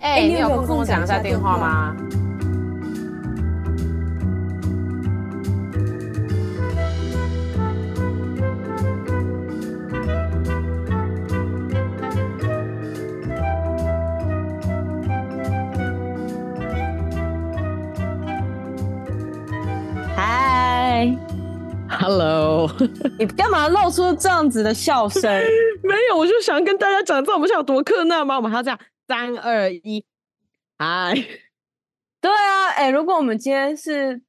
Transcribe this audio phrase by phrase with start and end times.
[0.00, 1.94] 哎、欸，你有空跟我讲一下电话吗？
[20.16, 21.16] 嗨
[21.88, 22.68] ，Hello，
[23.16, 25.22] 你干嘛露出这样子的笑声？
[25.84, 28.34] 没有，我就想跟大家讲，知道我们现在有多克难吗？
[28.34, 28.76] 我们还要这样。
[29.08, 30.04] 三二一，
[30.76, 31.14] 嗨！
[32.20, 34.20] 对啊，哎、欸，如果我们今天是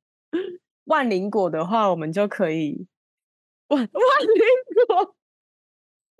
[0.85, 2.88] 万灵果的话，我们就可以
[3.67, 4.41] 万 万灵
[4.88, 5.15] 果，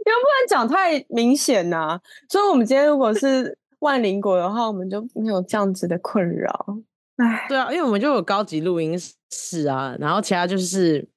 [0.06, 2.02] 因为不能讲太明显呐、啊。
[2.28, 6.80] 所以，我们今天如果是万灵果的话，我们就没有这样子的困扰。
[7.16, 9.00] 哎，对啊，因为我们就有高级录音
[9.32, 11.08] 室啊，然后其他就是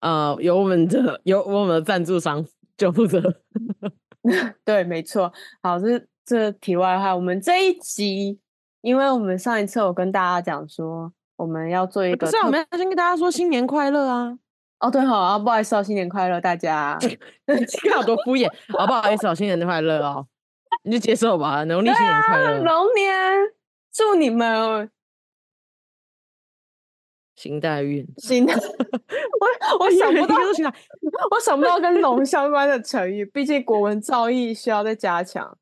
[0.00, 2.46] 呃，有我们的有我们的赞助商
[2.78, 3.20] 就负责。
[4.64, 5.30] 对，没错。
[5.60, 6.08] 好，是。
[6.26, 8.40] 这题外话，我们这一集，
[8.80, 14.36] 因为我们上一次有跟大家讲说，我们要做一个，是啊，我们要先跟大家说新年快乐啊！
[14.80, 16.98] 哦，对，好啊，不好意思哦，新年快乐，大家，
[17.46, 20.26] 你好多敷衍，好、哦、不好意思哦，新年快乐哦，
[20.82, 23.12] 你就接受吧，农历新年快乐，龙、啊、年，
[23.92, 24.90] 祝你们
[27.36, 30.34] 新代运，新的，我我想不 到，
[31.30, 35.56] 我想不到跟龙相关的成语，毕竟国文造诣需要再加强。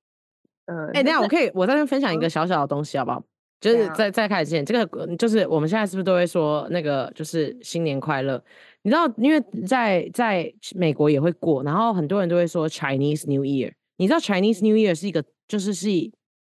[0.67, 3.19] 嗯，哎、欸，等下我可以，我在这分享一个小小的东西，好不好？
[3.21, 3.25] 嗯、
[3.61, 8.43] 就是在在开始之前，这个就是我们现在是不是都会说那个就是新年快乐？
[8.83, 13.73] 你知道，因为在在美国也会过，然后很多人都会说 Chinese New Year。
[13.97, 15.89] 你知道 Chinese New Year 是一个就是是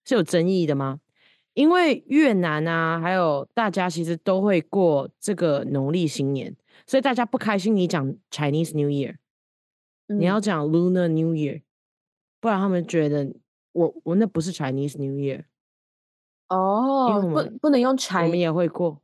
[0.05, 1.01] 是有争议的吗？
[1.55, 6.55] 因为越南啊，还有大家其实都会过这个农历新年，
[6.87, 9.17] 所以大家不开心，你讲 Chinese New Year，、
[10.09, 11.63] 嗯、你要讲 Lunar New Year，
[12.41, 13.35] 不然他们觉得。
[13.75, 15.45] 我我那不是 Chinese New Year
[16.49, 19.03] 哦，不不能用 Chinese，我们也会过，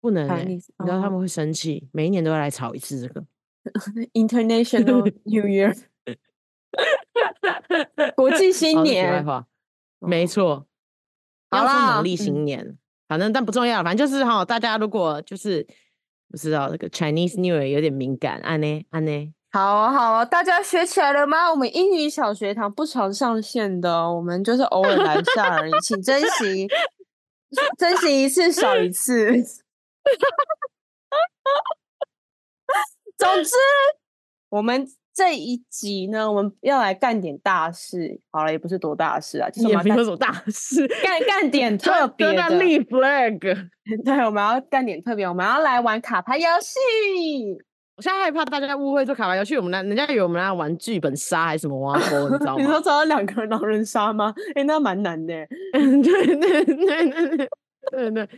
[0.00, 3.24] 不能、欸，你知道他们会生气，每一年都要来吵一次这个
[4.12, 5.76] International New Year，
[8.14, 9.24] 国际新年，
[9.98, 10.66] 没错，
[11.50, 12.44] 要说农历新。
[12.44, 12.78] 年，嗯、
[13.08, 15.66] 反正但不重要，反正就是哈，大家如果就是
[16.28, 19.32] 不知道那个 Chinese New Year 有点敏感，安呢安呢。
[19.52, 21.50] 好啊，好啊，大家学起来了吗？
[21.50, 26.68] 我们英语小学堂不常上线的，我们就是偶尔来一下而已，请珍惜，
[27.76, 29.26] 珍惜一次少一次。
[33.18, 33.50] 总之，
[34.50, 38.20] 我们这一集呢，我们要来干点大事。
[38.30, 43.68] 好了，也不是多大事啊，就是我们也没有什么大事，干干点特别的立 flag。
[44.04, 47.64] 对，我们要干点特别，我们要来玩卡牌游戏。
[48.00, 52.62] 我现在害怕大家误会说卡牌游戏，我们来人家以为我们来玩剧本杀还是什么挖 沟，你知道吗？
[52.62, 54.32] 你 说找到两个狼人杀吗？
[54.54, 55.34] 哎、欸，那蛮难的。
[55.70, 57.48] 对对对对
[57.90, 58.28] 对对。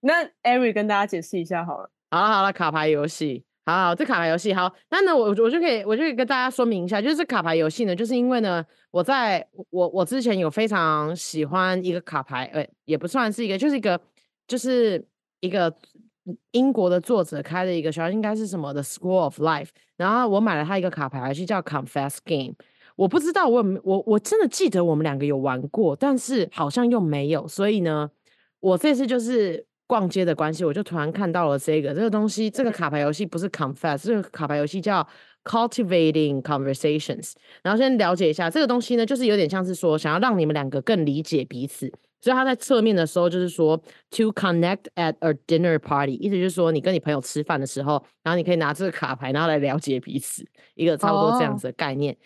[0.00, 1.88] 那艾瑞跟大家解释一下好了。
[2.10, 4.74] 好了好了，卡牌游戏，好，好，这卡牌游戏好。
[4.90, 14.00] 那呢，我我就可以我就可以跟大家说明一下，就是这卡牌游戏呢，就是因为呢，我在我我之前有非常喜欢一个卡牌，呃，也不算是一个，就是一个
[14.48, 15.06] 就是
[15.38, 15.72] 一个。
[16.52, 19.68] 英国的作者开的一个学校，应该是什么的 School of Life。
[19.96, 22.54] 然后我买了他一个卡牌游戏，叫 Confess Game。
[22.94, 27.48] 我不知道我有我我真的记得我们两个有玩过，但是好像又没有。
[27.48, 28.10] 所以呢，
[28.60, 32.50] 我这次就是逛街的关系，我就突然看到了这个这个东西。
[32.50, 35.06] 这个卡牌游戏不是 Confess，这个卡牌游戏叫
[35.44, 37.32] Cultivating Conversations。
[37.62, 41.90] 然后先了解一下这个东西呢，就是有点像是说想要让你们两个更理解彼此。
[42.22, 43.76] 所以他在侧面的时候就是说
[44.10, 50.46] ，to connect at a dinner party，意思就是说你跟你朋友吃饭的时候，然后你可以拿这个卡牌，然后来了解彼此，
[50.76, 52.14] 一个差不多这样子的概念。
[52.14, 52.22] Oh.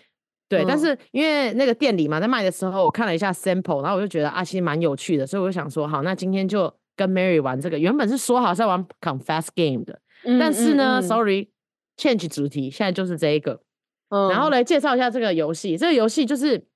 [0.48, 7.78] 对，嗯、但是因为那个店里嘛，在卖的时候，我看了一下 sample，然后我就觉得啊，其实蛮有趣的，所以我就想说，好，那今天就跟 Mary 玩这个。
[7.78, 13.62] 原本是说好是要玩 confess game 的，嗯、但是呢、，sorry，change 主题，现在就是这一个。
[14.10, 16.66] 嗯、然后来介绍一下这个游戏，这个游戏就是。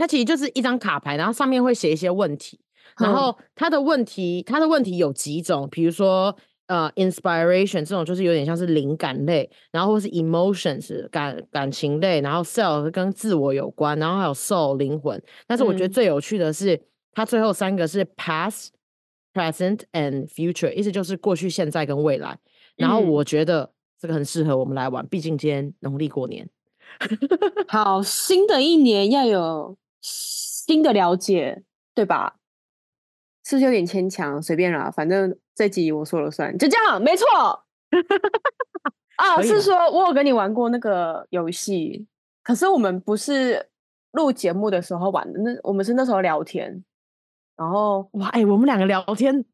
[0.00, 2.58] 它其实就是一张卡牌，然后上面会写一些问题，
[2.98, 6.34] 然后它的问题，它的问题有几种，比如说
[6.68, 15.22] 呃，inspiration 这种就是有点像是灵感类，然后或是 emotions 感感情类，然后 self 跟自我有关，然后还有 soul 灵魂。
[15.46, 16.80] 但是我觉得最有趣的是，嗯、
[17.12, 18.68] 它最后三个是 past、
[19.34, 22.38] present and future，意思就是过去、现在跟未来。
[22.76, 23.70] 然后我觉得
[24.00, 26.48] 这个很适合我们来玩，毕竟今天农历过年。
[27.68, 29.76] 好，新的一年要有。
[30.00, 31.62] 新的了解，
[31.94, 32.36] 对吧？
[33.44, 34.40] 是不是有点牵强？
[34.40, 37.26] 随便啦，反正这集我说了算，就这样，没错。
[39.16, 42.06] 啊，是说我有跟你玩过那个游戏，
[42.42, 43.68] 可是我们不是
[44.12, 45.40] 录节目的时候玩的。
[45.40, 46.84] 那我们是那时候聊天，
[47.56, 49.44] 然后哇，哎、欸，我们两个聊天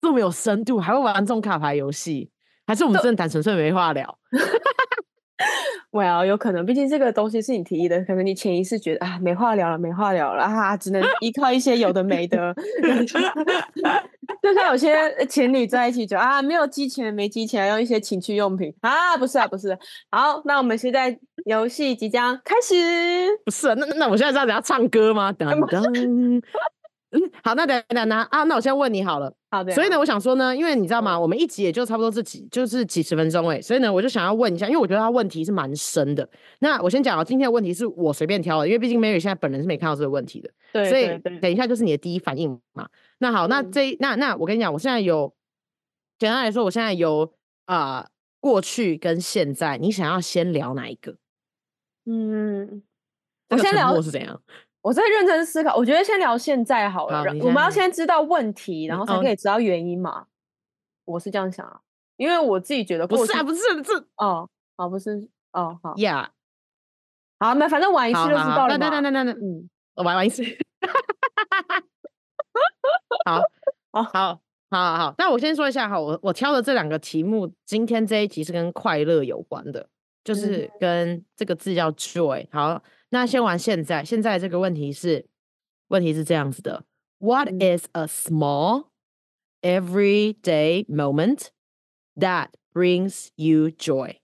[0.00, 2.30] 这么有深度，还会玩这种卡牌游戏，
[2.66, 4.18] 还是我们真的单纯粹没话聊？
[5.92, 12.54] Well，有可能，毕竟这个东西是你提议的，可能你潜意识觉得啊，没话聊了，没话聊了啊，只能依靠一些有的没的。
[14.42, 14.88] 就像有些
[15.26, 19.78] 情侣在一起就啊，没有激情，没激情，用一些情趣用品啊，不是啊，不是。
[20.10, 22.74] 好，那我们现在游戏即将开始。
[23.44, 25.30] 不是啊，那那我现在是要等下唱歌吗？
[25.38, 26.42] 噔噔。
[27.12, 29.32] 嗯，好，那等等等啊，那我先问你好了。
[29.50, 29.70] 好的。
[29.72, 36.26] 所以呢，我想说呢，因为你知道吗，我们一集也就差不多这几，就是几十分钟哎，所以呢，我就想要问一下，因为我觉得他问题是蛮深的。
[36.60, 40.50] 那我先讲啊，今天的问题是我随便挑的，因为毕竟 Mary 现在本人是没看到这个问题的。
[40.72, 40.88] 对。
[40.88, 42.88] 所以等一下就是你的第一反应嘛。
[43.18, 45.34] 那好，那这那那我跟你讲，我现在有
[46.18, 47.34] 简单来说，我现在有
[47.66, 48.08] 啊、呃、
[48.40, 51.16] 过去跟现在，你想要先聊哪一个？
[52.06, 52.82] 嗯，
[53.50, 54.40] 我先聊是怎样？
[54.82, 57.18] 我在认真思考，我觉得先聊现在好了。
[57.18, 60.22] 好，我们要先知道问题，然后才可以知道原因嘛。
[60.22, 60.26] 嗯、
[61.04, 61.80] 我是这样想啊，
[62.16, 66.26] 因为我自己觉得不是啊，不是这哦，好，不是哦，好，Yeah，
[67.38, 68.76] 好，那反正玩一次就知道了。
[68.76, 70.42] 那那那那那，嗯，我玩玩一次。
[73.24, 73.40] 好，
[73.92, 75.14] 好，好，好，好。
[75.16, 79.88] 那我先说一下哈，我我挑的这两个题目，今天这一集是跟快乐有关的，
[80.24, 82.48] 就是跟这个字叫 joy。
[82.50, 82.82] 好。
[83.14, 85.26] 那先玩现在，现在这个问题是，
[85.88, 86.86] 问题是这样子的
[87.18, 88.86] ：What is a small
[89.60, 91.48] everyday moment
[92.16, 94.16] that brings you joy？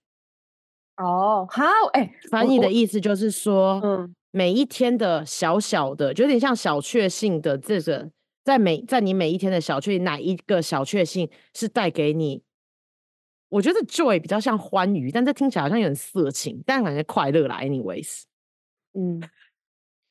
[0.97, 1.63] 哦，好，
[1.93, 8.09] 哎，翻译的意思就是说，嗯，每一天的小小的，就有点像小确幸的这个，
[8.43, 12.41] 在每在你每一天的小确幸，哪一个小确幸是带给你？
[13.49, 18.23] 我觉得 joy 比较像欢愉，但这听起来好像有点色情，但感觉快乐啦，anyways。
[18.99, 19.21] 嗯，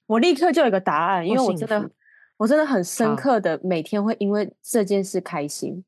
[0.06, 1.90] 我立刻就有一个答案，因为我真的，
[2.38, 5.84] 我真的很深刻的每天会因为这件事开心。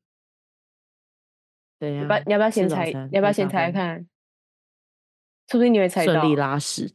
[1.79, 2.91] 对呀、啊，你要不要先猜？
[2.91, 4.05] 你要不要先猜看？
[5.47, 6.13] 说不定你会猜到。
[6.13, 6.93] 顺利拉屎。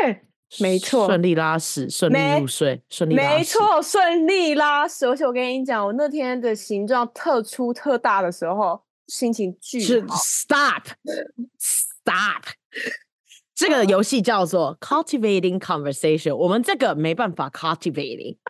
[0.00, 0.22] 对，
[0.60, 1.06] 没错。
[1.06, 3.14] 顺利拉屎，顺利入睡，顺利。
[3.14, 5.06] 没错，顺利拉屎。
[5.06, 10.16] 而且我跟你讲，我那天的形状特粗特大的时候，心情巨好。
[10.16, 10.96] Stop，Stop。
[13.56, 18.36] 这个游戏叫做 Cultivating Conversation，我们这个没办法 Cultivating。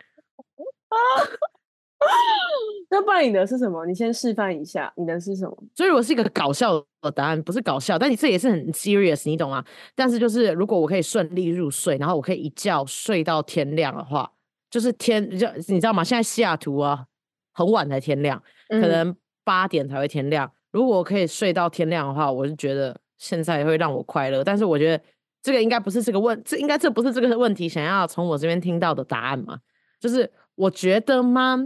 [2.91, 3.87] 那不然你的是什么？
[3.87, 5.57] 你先示范一下，你的是什么？
[5.75, 9.65] 所以我是一个搞笑的答案，不是搞笑，但你这也是很 serious，你懂吗？
[9.95, 14.33] 但是就是如果我可以顺利入睡，然后我可以一觉睡到天亮的话，
[14.69, 16.03] 就是天就你知道吗？
[16.03, 17.07] 现在西雅图啊，
[17.53, 20.47] 很晚才天亮，可能八点才会天亮。
[20.49, 23.01] 嗯、如果我可以睡到天亮的话，我是觉得。
[23.19, 25.05] 现在会让我快乐，但是我觉得
[25.43, 29.61] 这个应该不是这个问，这应该这不是这个问题想要从我这边听到的答案嘛？
[29.99, 31.57] 就是我觉得吗？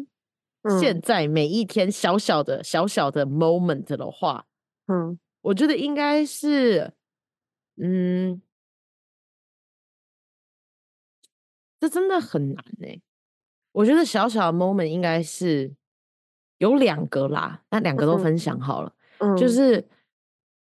[0.62, 4.44] 嗯、现在每一天小小的小小的 moment 的话，
[4.86, 6.92] 嗯，我觉得应该是，
[7.82, 8.40] 嗯，
[11.80, 13.02] 这真的很难呢、欸。
[13.72, 15.74] 我觉得小小的 moment 应该是
[16.58, 19.88] 有两个啦，那两个都分享好了，嗯，就是。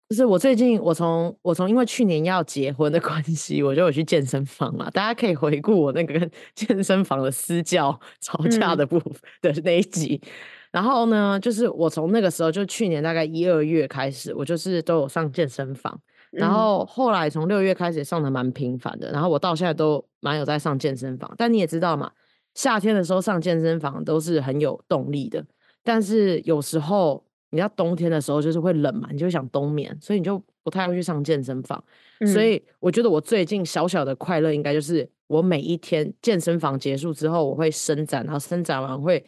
[0.08, 4.88] 就是我最近，我从我从因为去年要结婚的关系，我就有去健身房嘛。
[4.90, 10.20] 大家可以回顾我那个跟健身房的私教吵架的部分的那一集。
[10.22, 10.28] 嗯、
[10.70, 16.00] 然后呢，就是我从那个时候，就去年大概一二月开始，我就是都有上健身房。
[16.30, 19.10] 然后后来从六月开始上的蛮频繁的。
[19.10, 21.34] 然后我到现在都蛮有在上健身房。
[21.36, 22.12] 但你也知道嘛，
[22.54, 25.44] 夏天的时候上健身房都是很有动力的，
[25.82, 27.25] 但是有时候。
[27.50, 31.82] 你要冬天的时候就是会冷嘛，你就想冬眠，所以你就不太会去上健身房。
[32.20, 39.24] 嗯、所以我觉得我最近小小的快乐应该就是我每一天健身房结束之后，我会伸展，然后伸展完会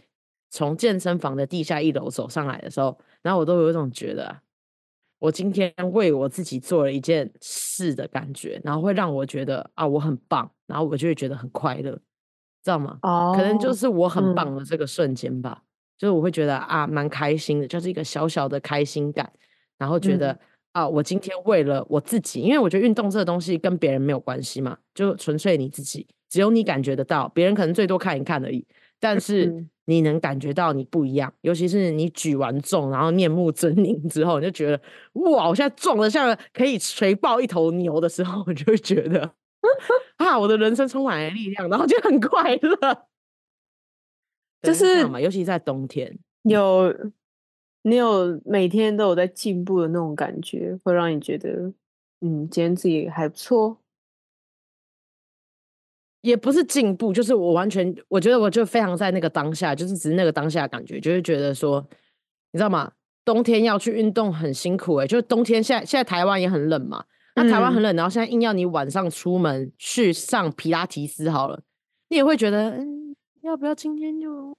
[0.50, 4.42] 从健身房的地下一楼走上来的时候，然后我都有一种觉得、啊，
[5.20, 11.92] 我今天为我自己做了一件事的感觉，然后会让我觉得啊我很棒，然后我就会觉得很快乐，
[12.64, 12.98] 知道吗？
[13.02, 15.62] 哦，可能就是我很棒的这个瞬间吧。
[15.62, 15.64] 嗯
[15.99, 19.31] 就是我会觉得啊，蛮开心的，就是一个小小的开心感，
[19.76, 20.38] 然后觉得、嗯、
[20.73, 28.64] 啊，我今天为了我自己，因为我觉得运动这个东西跟别人没有关系嘛，就纯粹你自己，只有你感觉得到，别人可能最多看一看而已，
[29.00, 34.81] 但是你能感觉到你不一样，尤其是你举完重，然后面目狰狞之后，你就觉得
[35.14, 39.33] 哇，我现在壮的像可以锤爆一头牛的时候，我就会觉得
[40.19, 43.07] 啊，我的人生充满了力量，然后就很快乐。
[44.62, 46.94] 就是嘛，尤其在冬天，有
[47.82, 51.72] 你有每天都有在进步的那种感觉，会让你觉得，
[52.20, 53.78] 嗯，今天自己还不错。
[56.20, 61.80] 也不是进步，就是我完全我觉得我就非常在那个当下，就是只是那个当下的感觉，就是觉得说，
[62.50, 62.92] 你知道吗？
[63.24, 67.04] 冬天要去运动很辛苦哎、欸，就是冬天现在现在台湾也很冷嘛，
[67.36, 71.62] 那台湾很冷，然后现在硬要你晚上出门去上皮拉提斯好了，
[72.08, 73.07] 你也会觉得嗯，
[73.42, 74.57] 要不要今天就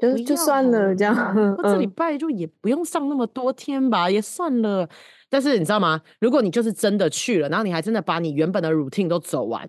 [0.00, 4.88] 就就算了这样，这礼拜就也不用上那么多天吧，也算了。
[5.28, 6.00] 但是你知道吗？
[6.20, 9.68] 如果你就是真的去了，然后你还真的把你原本的 routine 都走完，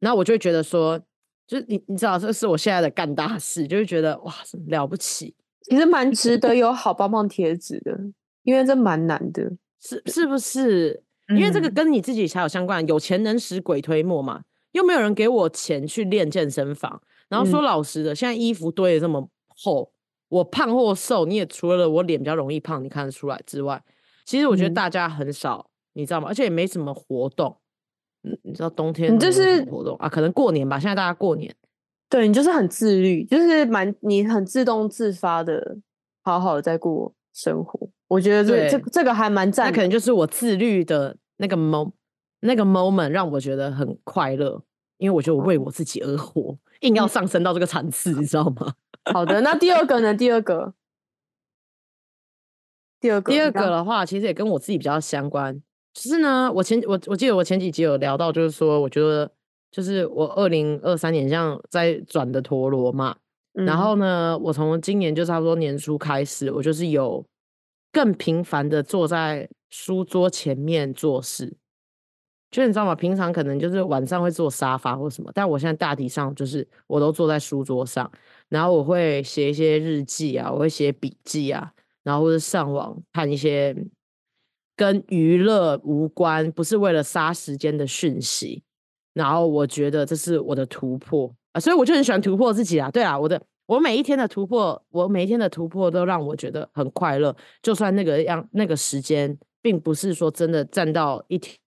[0.00, 0.98] 然后我就会觉得说，
[1.46, 4.34] 就是你你知道这是我现在的干大事，就会觉得哇，
[4.68, 7.98] 了不起，其实蛮值得 有好棒棒贴纸的，
[8.42, 11.02] 因为这蛮难的，是是不是？
[11.28, 19.90] 因为这个跟你自己才有相关，有钱能使鬼推磨嘛，又没有人给我钱去练健身房，然后说老实的，现在衣服堆的这么厚，
[20.28, 23.82] 我胖或瘦，你也除了我脸比较容易胖，你看得出来之外。
[24.24, 26.28] 其实我觉得大家很少，嗯、你知道吗？
[26.28, 27.56] 而且也没什么活动。
[28.22, 30.80] 嗯，你知道冬天你就是活动啊，可能过年吧。
[30.80, 31.54] 现在大家过年，
[32.08, 35.78] 对，你就是很自律，就是蛮你很自动自发的，
[36.22, 37.88] 好好的在过生活。
[38.08, 39.66] 我觉得这这这个还蛮赞。
[39.66, 41.92] 那可能就是我自律的那个 mom
[42.40, 44.62] 那个 moment 让我觉得很快乐，
[44.98, 48.74] 因为我觉得我为我自己而活，硬要上升到这个层次，你知道吗？
[49.12, 50.14] 好的，那第二个呢？
[50.14, 50.74] 第二个。
[52.98, 55.62] 第二个，第二个的话，其实也跟我自己比较相关。
[55.94, 59.30] 其实呢，我前我我记得我前几集有聊到，就是说，我觉得
[59.70, 63.16] 就是我二零二三年像在转的陀螺嘛。
[63.54, 67.24] 嗯、然后呢，我从今年就差不多年初开始，我就是有
[67.92, 71.56] 更频繁的坐在书桌前面做事。
[72.50, 72.94] 就你知道吗？
[72.94, 78.10] 平常可能就是晚上会坐沙发或什么，但我现在大体上就是我都坐在书桌上，
[78.48, 81.72] 然后我会写一些日记啊，我会写笔记啊。
[82.02, 83.76] 然后或者上网看一些
[84.76, 88.62] 跟娱乐无关、不是为了杀时间的讯息，
[89.12, 92.88] 然后我觉得这是我的突破啊，所以我就很喜欢突破自己啊。
[92.92, 97.34] 对啊，我的我每一天的突破，我每一天的突破都让我觉得很快乐。
[97.60, 101.58] 就算那个样那个时间，并不是说真的占到一天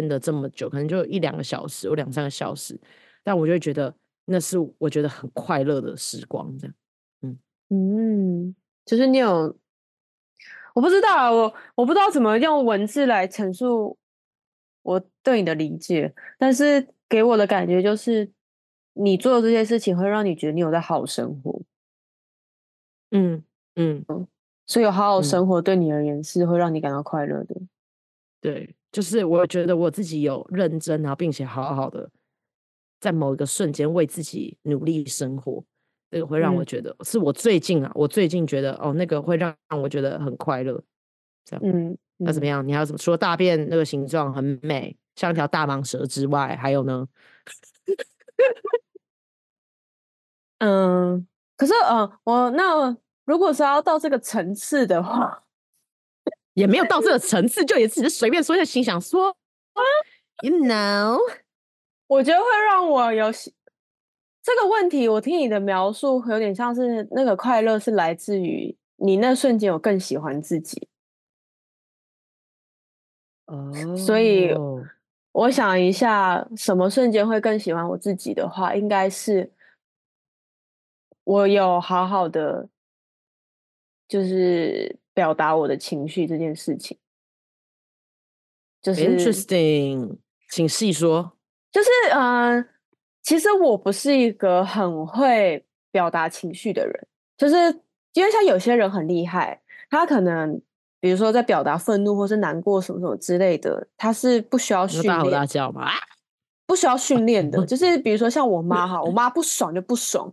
[0.00, 2.80] 的这么久，可能就一两个小时，有两三个小时，
[3.22, 6.56] 但我就觉得那是我觉得很快乐的时光。
[6.58, 6.74] 这样，
[7.22, 7.38] 嗯
[7.70, 9.56] 嗯，就是你有。
[10.74, 13.96] 我不知道啊，我我不知道怎么用文字来陈述
[14.82, 18.28] 我对你的理解，但是给我的感觉就是，
[18.94, 21.62] 你做的这些事情会让你觉得你有在好好生活。
[23.12, 23.44] 嗯
[23.76, 24.26] 嗯嗯，
[24.66, 27.54] 所以有好好生活对你而言是会让你感到快乐的。
[28.40, 32.08] 对，就是我觉得我自己有认真，然后并且好好的
[33.00, 35.64] 在某一个瞬间为自己努力生活。
[36.12, 40.80] 这个会让我觉得、嗯、是我最近啊，我最近觉得哦，那个会让让我觉得很快乐，
[41.44, 42.64] 这样，嗯，那怎么样？
[42.64, 42.98] 你还有什么？
[42.98, 47.08] 除了大便那个形状很美，像一条大蟒蛇之外，还有呢？
[50.58, 55.42] 嗯，可是嗯，我那如果是要到这个层次的话，
[56.54, 59.36] 也没有到这个层次，就也只是随便说一下，心想说
[60.42, 61.18] ，you know，
[62.06, 63.30] 我觉得会让我有。
[64.46, 70.86] 这个问题，我听你的描述有点像是那个快乐是来自于你那瞬间我更喜欢自己。
[73.46, 73.96] 哦，oh.
[73.96, 74.50] 所以
[75.32, 79.50] 我想一下，什么瞬间会更喜欢我自己的话，应该是
[81.24, 82.68] 我有好好的，
[84.06, 86.98] 就是表达我的情绪这件事情。
[88.82, 90.18] 就是 interesting，
[90.50, 91.38] 请细说。
[91.72, 92.58] 就是嗯。
[92.58, 92.66] 呃
[93.24, 97.06] 其实我不是一个很会表达情绪的人，
[97.38, 97.56] 就是
[98.12, 100.60] 因为像有些人很厉害，他可能
[101.00, 105.88] 比如说在表达愤怒或是难过什么什么之类的，他是不需要训练，大吼大叫吗？
[106.66, 110.30] 不需要训练的， 就是比如说像我妈 哈，我妈不爽就不爽，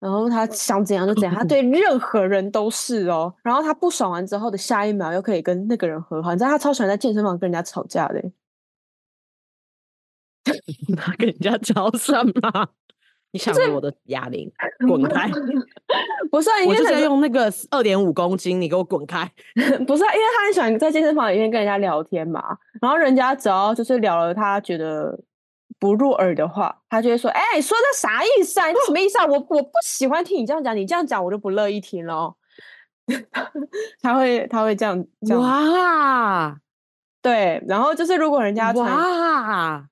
[0.00, 8.22] 然后他想怎样就怎样，他 对任何人都是哦，然后他不爽完之后的下一秒又可以跟那个人和好，你知道他超喜欢在健身房跟人家吵架的。
[10.96, 12.68] 他跟人家吵什么？
[13.30, 14.50] 你抢了我的哑铃，
[14.86, 15.28] 滚开！
[16.32, 19.30] 不是、啊，我就是要用那个二点五公斤，你给我滚开！
[19.86, 22.42] 不是、啊，因为他很喜欢在健身房里面跟人家聊天嘛，
[22.80, 25.18] 然后人家只要就是聊了他觉得
[25.78, 28.68] 不入耳的话，他就会说：“哎、欸，说的啥意思啊？
[28.68, 29.26] 你什么意思啊？
[29.26, 32.34] 我我不喜欢听你这样讲，你这样讲我就不乐意听喽。”
[34.02, 36.60] 他会他会这样讲哇，
[37.22, 39.88] 对，然后就是如果人家哇。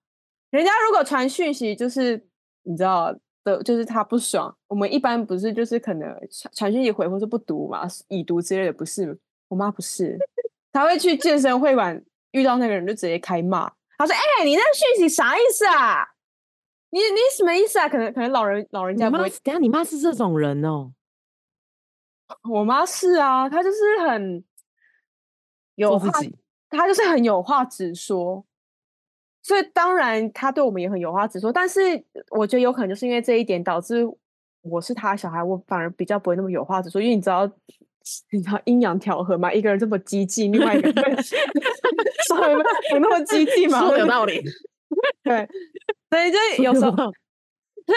[0.50, 2.26] 人家如果传讯息，就是
[2.62, 3.14] 你知道
[3.44, 4.56] 的，就是他不爽。
[4.68, 9.18] 我们一般不是就是可能传传讯息回或是不读嘛，已读之类的，不是。
[9.48, 10.18] 我妈不是，
[10.72, 13.70] 她会去健身会馆遇到那个人就直接开骂。
[13.98, 16.06] 她说：“哎、欸，你那讯息啥意思啊？
[16.90, 17.88] 你你什么意思啊？
[17.88, 19.28] 可能可能老人老人家不会。
[19.42, 20.92] 等下，你妈是这种人哦。
[22.50, 24.44] 我妈是啊，她就是很
[25.74, 26.10] 有话，
[26.70, 28.44] 她就是很有话直说。
[29.42, 31.52] 所以当然，她对我们也很有话直说。
[31.52, 31.80] 但是
[32.30, 34.04] 我觉得有可能就是因为这一点，导致
[34.62, 37.00] 我是她小孩，我反而比较不会那么有话直说。
[37.00, 37.48] 因为你知道，
[38.30, 39.52] 你知道阴阳调和嘛？
[39.52, 41.16] 一个人这么激进，另外一个人
[42.28, 42.54] 稍微
[42.90, 43.80] 不那么激进嘛？
[43.80, 44.42] 说有道理。
[45.24, 45.48] 对，
[46.10, 47.10] 所以就有时候，所以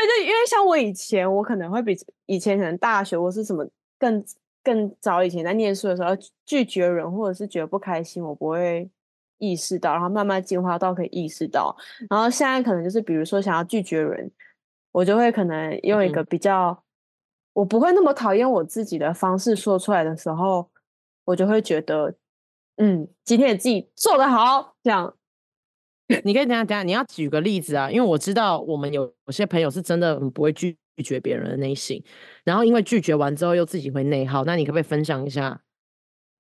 [0.08, 3.68] 就因为像我以前，我可能会比以前可能大学或是什么
[4.00, 4.24] 更
[4.64, 6.10] 更早以前在念书的时候
[6.46, 8.90] 拒绝人，或者是觉得不开心，我不会
[9.38, 11.76] 意识到，然后慢慢进化到可以意识到，
[12.10, 14.30] 然后现在可能就是比如说想要拒绝人，
[14.92, 16.78] 我就会可能用一个比较、嗯、
[17.60, 20.70] 我不会那么讨厌我自己的方式说出来的时候，
[21.26, 22.16] 我就会觉得，
[22.78, 25.14] 嗯，今天你自己做得好，这样。
[26.24, 32.02] 你可以等下等下，你要举个例子啊，因为我知道我们有有些朋友是真的很不会拒绝别人的内心，
[32.46, 35.62] 然后因为拒绝完之后又自己会内耗，那你可不可以分享一下？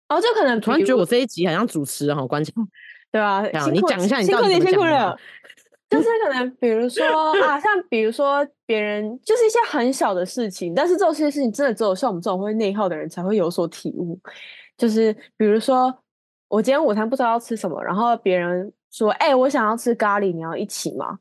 [0.07, 2.55] 哦，就可能突然觉得我这一集好像主持人好关键，
[3.11, 3.41] 对啊，
[3.73, 5.19] 你讲一下你到底怎么讲的？
[5.89, 7.05] 就是可能比如说
[7.43, 14.19] 啊，像比如说别人就是一些很小的事情，但是这些事情真的只有像我们这种会内耗的人才会有所体悟。
[14.77, 15.93] 就是比如说
[16.47, 18.71] 我今天午餐不知道要吃什么，然后别人。
[18.91, 21.19] 说，哎、欸，我想要吃咖喱，你要一起吗？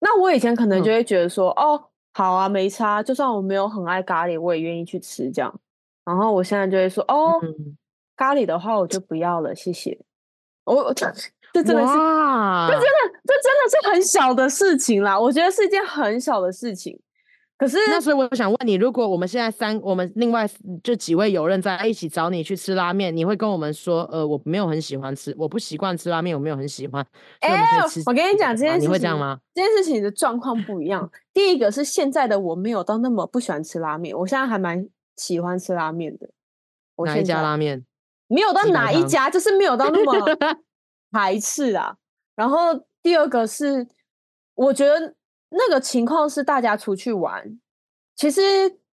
[0.00, 5.58] 那我以前可能就会觉得说，嗯、哦，好啊，没差，就算我没有很爱咖喱，我也愿意去吃这样。
[6.04, 7.78] 然后我现在就会说，哦，嗯、
[8.14, 9.98] 咖喱的话我就不要了，谢谢。
[10.64, 11.10] 我这
[11.54, 17.00] 这真的是，哇这真的这真的是很小的事情啦，我觉得是一件很小的事情。
[17.56, 20.44] 可是，那所以我想问你，如果我们现在三，我们另外
[20.82, 27.06] 就几位友人在一起找你去吃拉面，你会跟我们说，呃，我没有很喜欢吃，我不习惯吃拉面，我没有很喜欢。
[27.38, 29.38] 哎、欸，我跟你讲这件事情，你会这样吗？
[29.54, 31.08] 这件事情的状况不一样。
[31.32, 36.28] 第一个是现在的我没有到那么不喜欢吃拉面，我现在还蛮喜欢吃拉面的。
[36.96, 37.84] 我哪一家拉面？
[38.26, 40.12] 没有到哪一家，就是没有到那么
[41.14, 41.96] 排斥啊。
[42.34, 43.86] 然后第二个是，
[44.54, 45.14] 我觉得。
[45.56, 47.60] 那个情况是大家出去玩，
[48.16, 48.42] 其实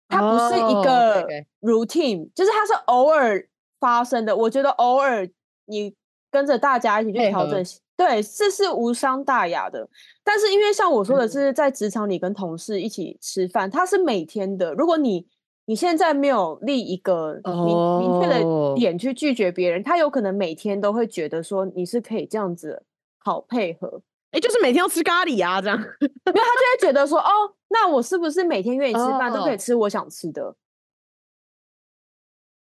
[0.09, 1.27] 它不是一个
[1.63, 2.29] routine，、oh.
[2.35, 4.37] 就是它是偶尔发生的。
[4.37, 5.27] 我觉得偶尔
[5.65, 5.95] 你
[6.31, 7.65] 跟着大家一起去调整，
[7.97, 9.89] 对，这是无伤大雅的。
[10.23, 14.75] 但是因为像我说的是在职场里跟同事一起吃饭，嗯、它是每天的。
[14.75, 15.27] 如果你
[15.71, 18.01] 你现在没有立一个明、oh.
[18.01, 22.83] 明确的点去拒绝别人，他有可能每天都会觉得说你是可以这样子
[23.21, 24.03] 好配合。
[24.33, 30.57] 哎，就是每天要吃咖喱啊，这样， 因为他就会觉得说，哦，那我是不是每天愿意吃饭都可以吃我想吃的？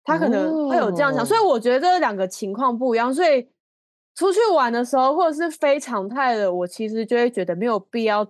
[0.03, 3.15] 他可能会有这样想，所以我觉得这两个情况不一样。
[3.15, 3.49] 所以
[4.17, 8.29] 出去玩的时候，或者是非常态的，我其实就会觉得没有必要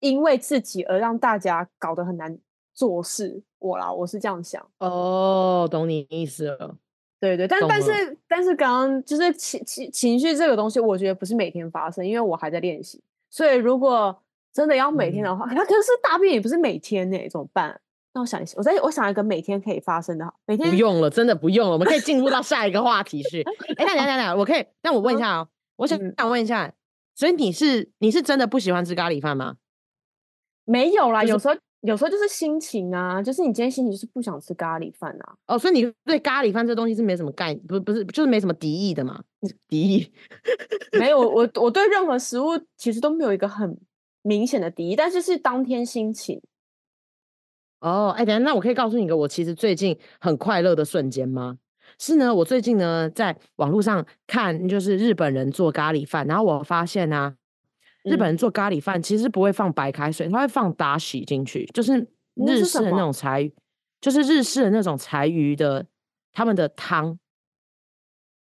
[0.00, 2.38] 因为自己而让大家搞得很难
[2.72, 3.42] 做事。
[3.62, 4.60] 我啦，我是这样想。
[4.78, 6.76] 哦，懂你意思了。
[7.20, 13.00] 对对，但但是但是刚刚就是情情情绪这个东西，我觉得不是每天发生，因为我还在练习。
[13.30, 14.20] 所以如果
[14.52, 17.80] 真的要每天的话，那、嗯、可是大便也不是每天呢，怎么办？
[18.12, 23.40] 那我想一下，我在我想一个每天可以发生的，每天不用了，真的不用了，我们可以进入到 下一个话题是。
[23.76, 26.74] 哎，等等等下，我可以，那我问一下哦，我想想问一下，
[27.14, 29.58] 所以你是你是真的不喜欢吃咖喱饭吗？
[30.64, 31.54] 没有啦，就是、有时候。
[31.82, 35.34] 有时候就是心情啊，就是你今天心情就是不想吃咖喱饭啊。
[35.48, 39.20] 哦，所以你对咖喱饭这东西是没什么概念，不不是就是没什么敌意的嘛？
[39.68, 40.12] 敌意
[40.92, 43.76] 没有，我我对任何食物其实都没有一个很
[44.22, 46.40] 明显的敌意，但是是当天心情。
[47.80, 51.58] 哦，哎，等下，那我可以告诉你一个我其实最近很快乐的瞬间吗？
[51.98, 57.34] 是呢，我最近呢在网络上看就是日本人做咖喱饭，然后我发现呢、啊。
[58.04, 63.52] 日本人做咖喱饭其实不会放白开水，他会放达喜进去，就是日式的那种柴，是
[64.00, 65.86] 就是日式的那种柴鱼的
[66.32, 67.18] 他们的汤，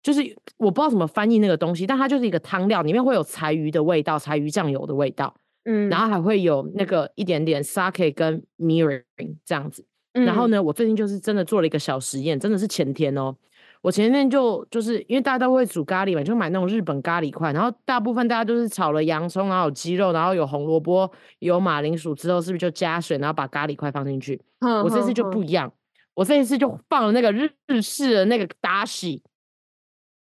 [0.01, 0.21] 就是
[0.57, 9.03] 我不知道怎么翻译那个东西，但它就是一个汤料，里面会有柴鱼的味道，柴鱼酱油的味道，嗯，然后还会有那个一点点 sake 跟 mirin
[9.45, 13.35] 这样子，嗯、然后呢，我最近就是真的做了一个小实验，真的是前天哦。
[13.81, 24.39] 我前天就就是因为大家都会煮咖喱嘛，就买那种日本咖喱块，然后大部分大家都是炒了洋葱，然后有鸡肉，然后有红萝卜，有马铃薯之后，是不是就加水，然后把咖喱块放进去？
[24.59, 25.73] 呵呵呵，我这次就不一样，
[26.13, 29.23] 我这一次就放了那个日式的那个达喜，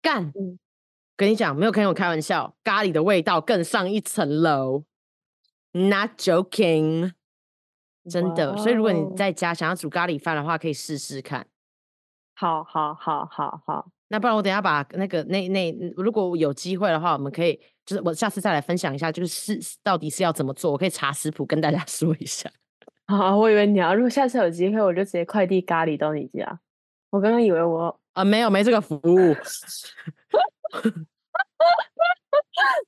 [0.00, 0.58] 干，嗯、
[1.14, 4.84] 跟你讲，没有跟我开玩笑，咖喱的味道更上一层楼
[5.72, 7.12] ，Not joking，
[8.08, 8.56] 真的。
[8.56, 11.46] 所以如果你在家想要煮咖喱饭的话，可以试试看。
[12.40, 22.50] 好好好好好，那不然我等下把那个那那如果有机会的话，我们可以就是我下次再来分享一下，就是是到底是要怎么做，我可以查食谱跟大家 说一下。
[23.06, 26.60] 好，我以为你要，如果下次有机会，我就直接快递咖喱到你家。
[27.10, 29.36] 我刚刚以为我啊没有没这个服务。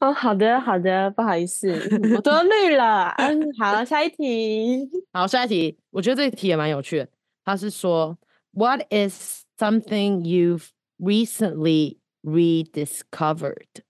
[0.01, 1.71] 哦，好的好的，不好意思，
[2.17, 3.11] 我多虑 了。
[3.19, 4.88] 嗯，好，下一题。
[5.12, 7.09] 好，下一题，我觉得这一题也蛮有趣的。
[7.45, 8.17] 他是说
[8.53, 13.83] ，What is something you've recently rediscovered，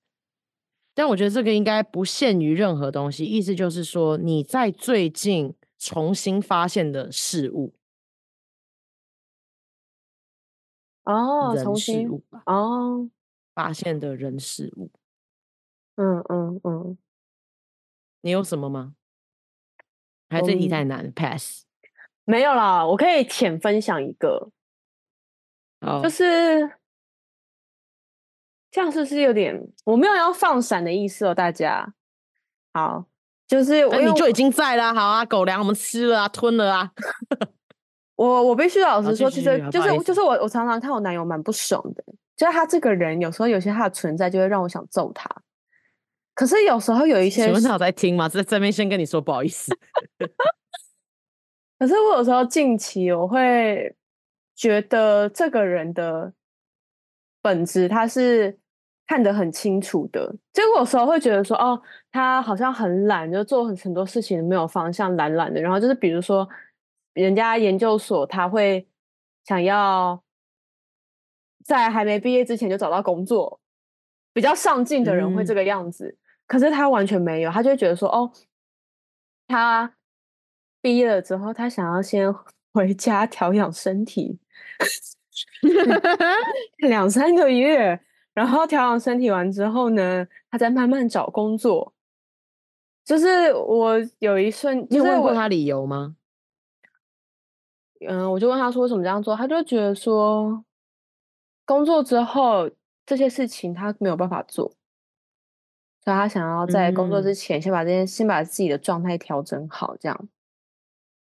[0.94, 7.74] 但我觉得这个应该不限于任何东西，意思就是说你在最近重新发现的事物。
[11.04, 12.08] 哦，重新
[12.46, 13.10] 哦，
[13.54, 14.90] 发现的人事物。
[15.96, 16.98] 嗯嗯嗯，
[18.22, 18.94] 你有什么吗？
[20.30, 21.64] 还是这题太难，嗯，pass？
[22.24, 24.50] 没有啦，我可以浅分享一个。
[25.80, 26.02] Oh.
[26.02, 26.60] 就是
[28.70, 29.60] 这样，是不是有点？
[29.84, 31.92] 我没有要放闪的意思哦，大家。
[32.72, 33.04] 好，
[33.48, 34.94] 就是我，你就已经在了。
[34.94, 36.92] 好啊，狗粮我们吃了啊，吞了啊。
[38.14, 42.04] 我我必须老实说，其实就是就是我我常常看我男友蛮不爽的，
[42.36, 45.28] 就是他这个人有时候有些他的存在就会让我想揍他。
[46.34, 48.28] 可是有时候有一些，请问他有在听吗？
[48.28, 49.76] 在这边先跟你说不好意思。
[51.82, 53.92] 可是我有时候近期我会。
[54.54, 56.32] 觉得这个人的
[57.40, 58.56] 本质他是
[59.06, 65.60] 看得很清楚的，结果有时候会觉得说，哦，他好像很懒，就做很很多事情没有方向，懒懒的。
[65.60, 66.46] 然后就是比如说，
[67.14, 68.86] 人家研究所他会
[69.46, 70.22] 想要
[71.64, 73.58] 在还没毕业之前就找到工作，
[74.34, 76.06] 比较上进的人会这个样子。
[76.06, 78.30] 嗯、可是他完全没有，他就会觉得说，哦，
[79.48, 79.92] 他
[80.82, 82.30] 毕业了之后，他想要先
[82.72, 84.38] 回 家调养身体。
[86.78, 87.98] 两三个月，
[88.34, 91.94] 然后调养身体完之后呢，他再慢慢找工作。
[93.04, 96.16] 就是我有一瞬，你有问过他理由吗？
[98.06, 100.64] 嗯，我就问他说为什么这样做，他就觉得说，
[101.64, 102.70] 工作之后
[103.06, 104.68] 这些事情他没有办法做，
[106.04, 110.28] 所以他想要在工作之前先把这些，先把自己的状态调整好，这样。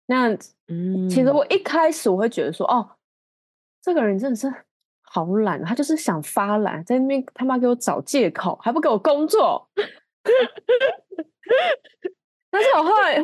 [0.09, 0.37] 那
[0.69, 2.97] 嗯，其实我一开始我会觉得说，哦。
[3.81, 4.53] 这个人真的是
[5.03, 9.67] 好懒，他就是想发懒，在那边他妈给我找借口，还不给我工作。
[12.51, 13.23] 但是我后来，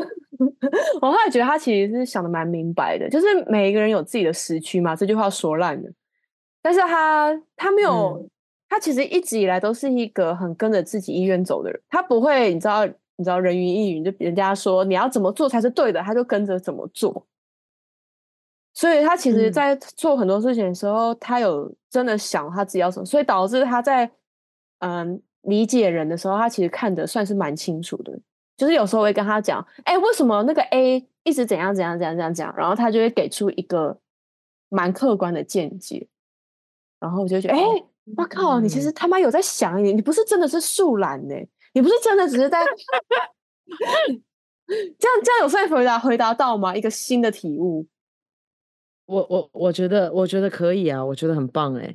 [1.03, 5.90] 我后来觉得他其实是想的蛮明白的，就是每一个人有自己的时区嘛，这句话说烂了。
[6.62, 8.31] 但是他他没有，嗯、
[8.68, 17.27] 他其实一直以来都是一个很跟着自己意愿走的人，他不会，你知道，你知道人云亦云，就人家说你要怎么做才是对的，他就跟着怎么做。
[18.72, 24.11] 所以他其实，在做很多事情的时候，嗯、他有真的想他自己要什么，所以导致他在
[24.81, 28.18] 嗯理解人的时候，他其实看的算是蛮清楚的。
[28.57, 33.96] 就是有时候我会跟他讲，哎，为什么那个 A 一直怎样怎样怎样怎样讲，然后他就会给出一个
[34.68, 36.09] 蛮客观的见解。
[36.98, 37.62] 然后我就觉得，哎，
[38.16, 41.35] 我靠，你其实他妈有在想一点，你不是真的是树懒呢，
[41.74, 42.64] 你不是真的只是在
[44.66, 46.74] 这样这样有算回答回答到吗？
[46.74, 47.87] 一个新的体悟。
[49.06, 51.94] 我我我觉得我觉得可以啊，我觉得很棒哎。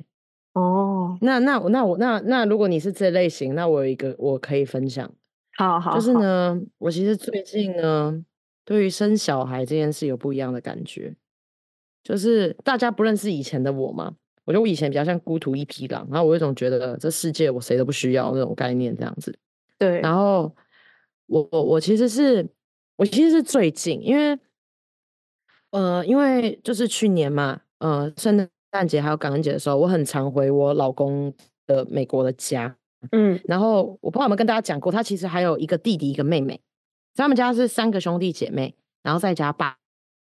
[0.52, 5.10] 哦，那那我那我那那如果你是这类型，那我有一个我可以分享。
[5.56, 8.24] 好好，就是呢，我其实最近呢，
[8.64, 11.16] 对于生小孩这件事有不一样的感觉。
[12.02, 14.14] 就是大家不认识以前的我嘛，
[14.44, 19.36] 我觉得我以前比较像孤独一匹狼，然后我有种觉得这世界我谁都不需要那种概念这样子。
[19.80, 20.54] 对，然后
[21.26, 22.48] 我我我其实是
[22.94, 24.38] 我其实是最近因为。
[25.72, 28.36] 呃，因为就是去年嘛，呃，圣
[28.72, 31.32] 诞节还有感恩节的时候，我很常回我老公
[31.64, 32.76] 的美国的家，
[33.12, 36.60] 嗯，然后我不知道有没有跟大家讲过，他其实还有一个弟弟，一个妹妹，
[37.14, 39.76] 他们家是三个兄弟姐妹，然后再加爸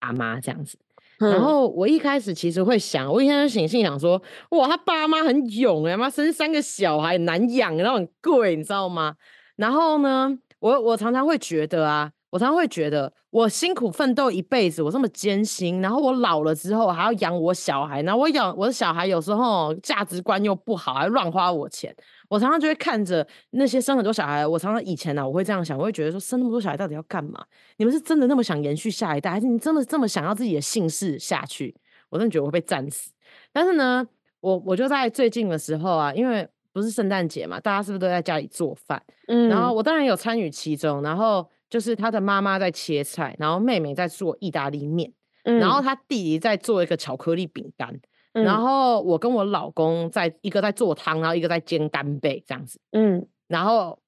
[0.00, 0.78] 爸妈这样子。
[1.18, 9.14] 嗯、然后我一开始其实会想，我一开始心心想说，哇，他爸妈很勇哎，妈生三个小孩难养，然后很贵，你知道吗？
[9.56, 12.12] 然后呢，我我常常会觉得啊。
[12.30, 21.94] 我常常会觉得，我辛苦奋斗一辈子，我这么艰辛，然后我老了之后还要养我小孩，然后我养我的小孩有时候价值观又不好，还乱花我钱。
[22.28, 27.40] 我常常就会看着那些生很多小孩，我常常以前呢、啊，我会这样想，我会觉得说，生那么多小孩到底要干嘛？
[27.76, 31.72] 你们是真的那么想延续下一代，还是你真的这么想要自己的姓氏下去？
[32.10, 33.12] 我真的觉得我会被战死。
[33.52, 34.04] 但是呢，
[34.40, 39.02] 我我就在最近的时候啊，因为不是圣诞节嘛，大家是不是都在家里做饭？
[39.28, 41.48] 嗯，然后我当然有参与其中，然后。
[41.70, 47.92] 就是他的妈妈在切菜，然后妹妹在做意大利面，嗯、然后他弟弟在做一个巧克力饼干，
[48.34, 53.98] 嗯、然后我跟我老公在一个在做汤，然后一个在煎干贝这样子，嗯，然后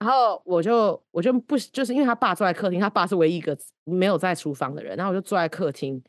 [0.00, 6.02] 然后我就我就不就是因为他爸坐在客厅，他爸是唯一一个没有在厨房的人，然后我就坐在客厅，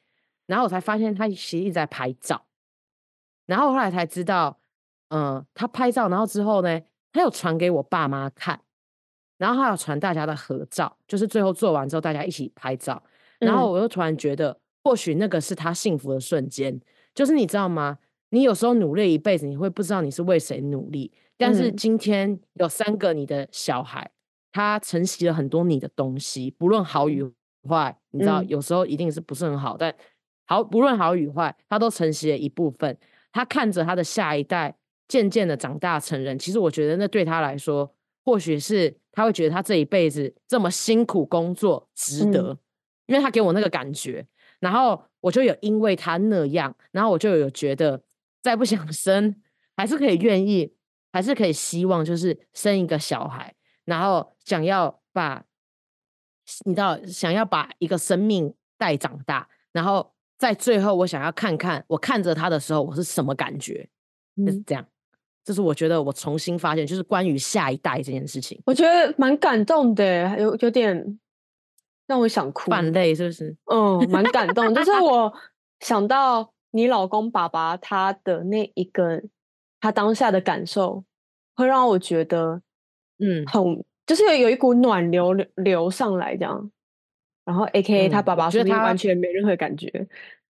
[0.48, 2.46] 然后我才发现他其实一直在拍照，
[3.46, 4.59] 然后后来才知道，
[5.10, 8.60] 嗯、呃，他拍照，然后之后呢，他有传给我爸妈看，
[9.38, 13.02] 然后还有传大家的合照，就是最后做完之后大家一起拍照，
[13.40, 16.80] 然后我又突然觉得，嗯、或许那个是他幸福的瞬间。
[17.14, 17.98] 就是你知道吗？
[18.30, 21.12] 你有时候努力一辈子，你会不知道你是为谁努力。
[21.36, 24.12] 但是今天有三个你的小孩，
[24.52, 27.24] 他承袭了很多你的东西，不论好与
[27.68, 27.98] 坏。
[28.12, 29.94] 你知道，有时候一定是不是很好，但
[30.46, 32.96] 好，不论好与坏，他都承袭了一部分。
[33.32, 34.76] 他看着他的下一代
[35.10, 37.94] 渐渐的长大成人，其实我觉得那对他来说，
[38.24, 42.58] 或许是他会觉得他这一辈子这么辛苦工作值得，
[43.08, 44.26] 因为他给我那个感觉。
[44.60, 48.04] 然后我就有因为他那样，然后我就有觉得
[48.42, 49.36] 再不想生，
[49.76, 50.74] 还是可以愿意，
[51.12, 55.46] 还是可以希望，就是生一个小孩，然后想要把，
[56.66, 63.90] 你知道，想要把一个生命带长大，然后在最后，我想要看看我看着他的时候，我是什么感觉，
[64.46, 64.86] 就是这样。
[65.44, 71.20] 这是我觉得我重新发现，就是关于下一代这件事情，我觉得蛮感动的，有有点。
[72.10, 73.56] 让我想哭，泛泪是不是？
[73.72, 74.74] 嗯，蛮感动。
[74.74, 75.32] 就是 我
[75.80, 79.22] 想到你老公爸爸他的那一个，
[79.80, 81.04] 他当下的感受，
[81.56, 82.64] 会让我觉得，
[83.20, 86.72] 嗯，很就是有有一股暖流流流上来这样。
[87.46, 89.88] 然后 A K A 他爸爸说他完全没任何感觉，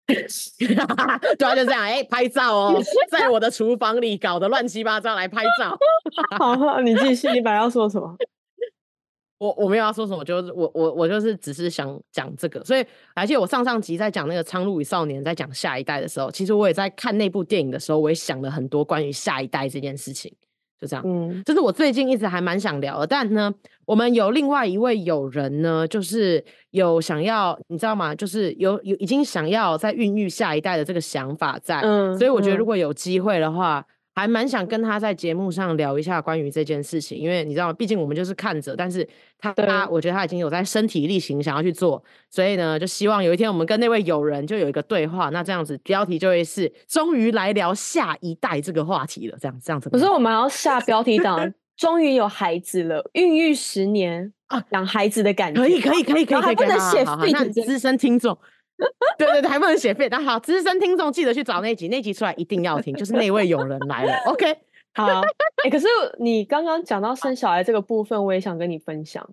[1.37, 5.77] 对啊，就这样，哎、欸，拍照哦，在我的厨房里搞得乱七八糟来拍照。
[6.37, 8.15] 好，你继续，你本来要说什么？
[9.39, 20.35] 我我没有要说什么，就是我我我就是只是想讲这个，所以而且我上上集在讲那个《苍鹭与少年》在讲下一代的时候，其实我也在看那部电影的时候，我也想了很多关于下一代这件事情，
[20.79, 23.53] 就这样，嗯，这是我最近一直还蛮想聊的，但呢，
[23.85, 28.15] 我们有另外一位友人呢，就是有想要，你知道吗？
[28.15, 33.85] 就是有有已经想要在孕育下一代的这个想法在，嗯，所以我觉得如果有机会的话。
[34.15, 49.89] 还蛮想跟他在节目上聊一下关于这件事情，因为你知道，毕竟我们就是看着，但是他他，我觉得他已经有在身体力行想要去做，所以呢，就希望有一天我们跟那位友人就有一个对话，那这样子标题就会是“终于来聊下一代这个话题了”，这样这样子。
[49.89, 58.37] 可是我们要下标题党，终于有孩子了，孕育十年啊，养孩子的感觉，可以可以可以可以，可以，不能写废的资深听众。
[59.17, 60.09] 对对对，还不能写废。
[60.09, 64.13] 但好，资深听众记得去找那集，那集出来一定要听， 就是那位友人来了。
[64.25, 64.57] OK，
[64.93, 65.21] 好。
[65.21, 65.87] 哎、欸，可是
[66.19, 69.29] 你刚刚讲到生小孩这个部分，我也想跟你分享。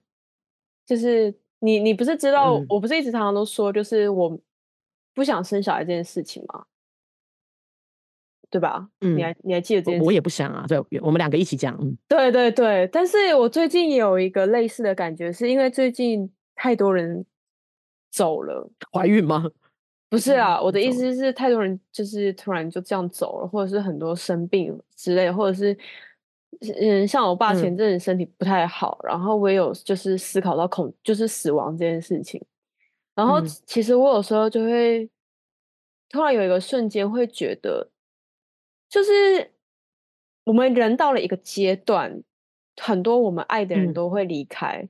[0.85, 4.39] 就是你，你不是知道，嗯、我不是一直常常都说，就是我
[5.15, 6.65] 不想生小孩这件事情吗？
[8.51, 8.89] 对吧？
[9.01, 10.05] 嗯，你还你还记得这件事？
[10.05, 10.65] 我也不想啊。
[10.69, 11.77] 对，我们两个一起讲。
[11.81, 12.89] 嗯，对对对。
[12.93, 17.25] 但是我最近也有一个类似的感觉，是因为最近太多人。
[18.17, 19.45] 走了，怀孕吗？
[20.09, 25.77] 不是啊，我的意思是，太多人就是突然就这样走了，或者是很多生病之类，或者是
[26.81, 32.43] 嗯，像我爸前阵子身体不太好，嗯，然后我也有就是思考到恐就是死亡这件事情，
[33.15, 35.11] 然后其实我有时候就会
[36.09, 37.91] 突然有一个瞬间会觉得，
[38.89, 39.53] 就是
[40.45, 42.23] 我们人到了一个阶段，
[42.81, 44.81] 很多我们爱的人都会离开。
[44.83, 44.89] 嗯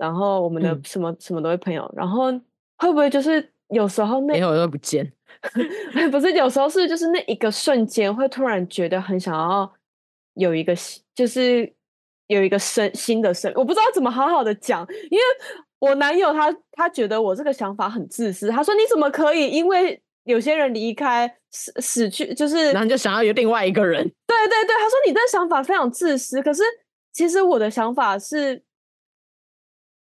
[0.00, 2.32] 然后我们的什么、嗯、什么都会朋友，然后
[2.78, 5.12] 会不会就是有时候那没有都不见，
[6.10, 9.70] 不是有时候是就是那一个瞬间会突然觉得很想要
[10.36, 10.74] 有一个
[11.14, 11.70] 就是
[12.28, 15.22] 有一个生新的生，我不知道怎么好好的讲，因为
[15.80, 26.62] 我男友他他觉得我这个想法很自私，他说你怎么可以因为有些人离开死死去就是，然后你就想要有另外一个人，对对对，他说你的想法非常自私，可是
[27.12, 28.62] 其实我的想法是。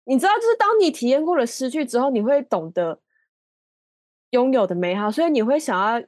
[0.09, 2.99] 你知道，就是当你体验过了失去之后，你会懂得
[4.31, 6.03] 拥有的美好，所以你会想要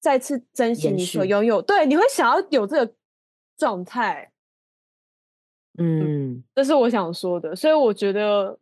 [0.00, 1.60] 再次珍惜你所拥有。
[1.60, 2.94] 对，你会想要有这个
[3.58, 4.32] 状态。
[5.76, 7.54] 嗯，这是我想说的。
[7.54, 8.58] 所以我觉得，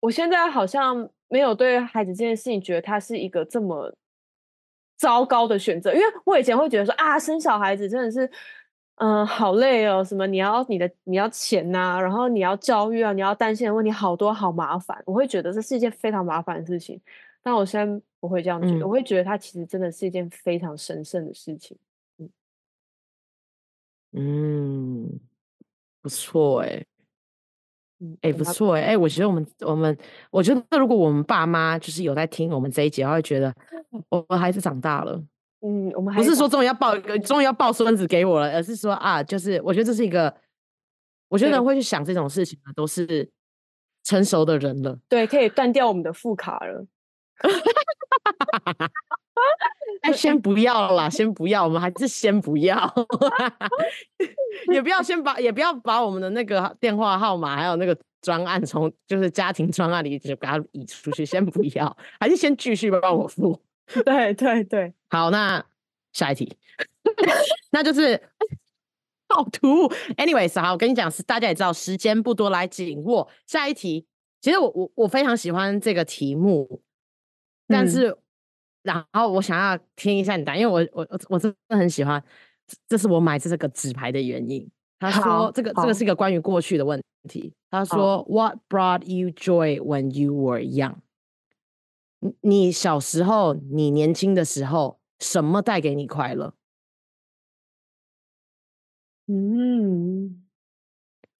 [0.00, 3.94] 我现在好像没有对孩子这件事情觉得他是一个这么
[4.98, 8.30] 糟糕的选择，因为我以前会觉得说啊，生小孩子真的是。
[8.98, 10.02] 嗯，好累哦。
[10.02, 10.26] 什么？
[10.26, 15.00] 你要你的，你要钱呐、啊，然后你要教育啊，你要担心的问题好多，好麻烦。
[15.06, 17.00] 我会觉得这是一件非常麻烦的事情。
[17.42, 21.76] 但我现在不会这样觉得，嗯、我会觉得它其实真的是一件非常神圣的事情。
[22.18, 22.28] 嗯，
[24.12, 25.20] 嗯
[26.02, 26.84] 不错哎，
[28.22, 29.96] 哎，不错哎，哎，我觉得我们我们，
[30.30, 33.54] 我觉得如果我们爸妈就是有在听我们这一集，会觉得
[34.10, 35.22] 我们孩子长大了。
[35.60, 40.32] 嗯，我们不是说终于要抱一个，终于要抱孙子给我了，而是说啊，就是我觉得这是一个，
[41.28, 43.28] 我觉得会去想这种事情的都是
[44.04, 44.98] 成熟的人了。
[45.08, 46.86] 对，可以断掉我们的副卡了。
[50.02, 52.92] 哎，先不要啦，先不要，我们还是先不要，
[54.72, 63.60] 也不要先把，也不要把我们的那个电话号码还有那个专案从就是家庭专案里就给它移出去，先不要，还是先继续帮我付。
[64.04, 65.64] 对对对，好，那
[66.12, 66.56] 下一题，
[67.72, 68.20] 那就是
[69.26, 69.88] 暴徒。
[70.16, 74.06] Anyways，好，我跟你讲，是大家也知道，时间不多，来紧握下一题。
[74.40, 76.82] 其实我我我非常喜欢这个题目，
[77.66, 78.10] 但是。
[78.10, 78.18] 嗯
[78.84, 82.22] 然后我想要听一下你答，因为我我我真的很喜欢，
[82.88, 84.66] 这是我买这个纸牌的原因。
[84.98, 86.98] 他说这个这个是一个关于过去的问
[87.28, 87.52] 题。
[87.70, 90.94] 他说 What brought you joy when you were young？
[92.20, 96.54] 你你小时候，你年轻的时候，什么带给你快乐？
[99.26, 100.44] 嗯。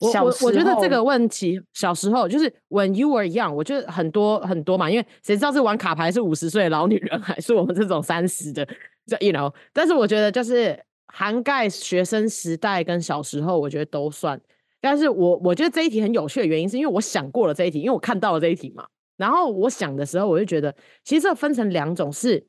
[0.01, 8.65] 我我我觉得这个问题，小时候就是 when you were young，我觉得很多很多嘛，因为谁知道是玩卡牌是五十岁的老女人， 还是我们这种三十的，
[9.05, 9.53] 这 you know。
[9.73, 14.41] 但是我觉得就是涵盖学生时代跟小时候，我觉得都算。
[14.81, 18.87] 但是我我觉得这一题很有趣的原因，是因为我想过了这一题，因为我看到了这一题嘛。
[19.19, 22.47] 然后我想的时候，我就觉得其实这分成两种，是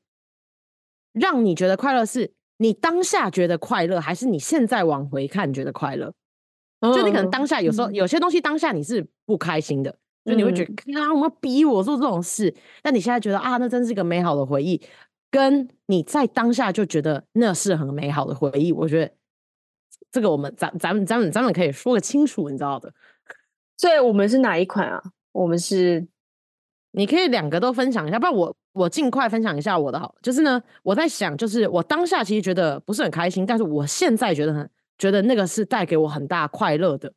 [1.11, 6.13] 让你觉得快乐，是你当下觉得快乐，还是你现在往回看觉得快乐？
[6.81, 14.81] 就你可能当下有时候有些东西当下你是不开心的，就你会觉得啊，我们逼我做这种事，但你现在觉得啊，那真是一个美好的回忆，
[15.29, 19.11] 跟你在当下就觉得那是很美好的回忆，我觉得
[20.09, 22.93] 这个我们咱咱们咱们咱们可以说个清楚，你知道的。
[23.75, 25.03] 所以我们是哪一款啊？
[25.33, 26.07] 我们是，
[26.99, 34.69] 你可以两个都分享一下，不然我我尽快分享一下我的好，就是呢，我在想，就是我当下其实觉得不是很开心，但是我现在觉得很。
[34.99, 37.13] 觉得那个是带给我很大快乐的，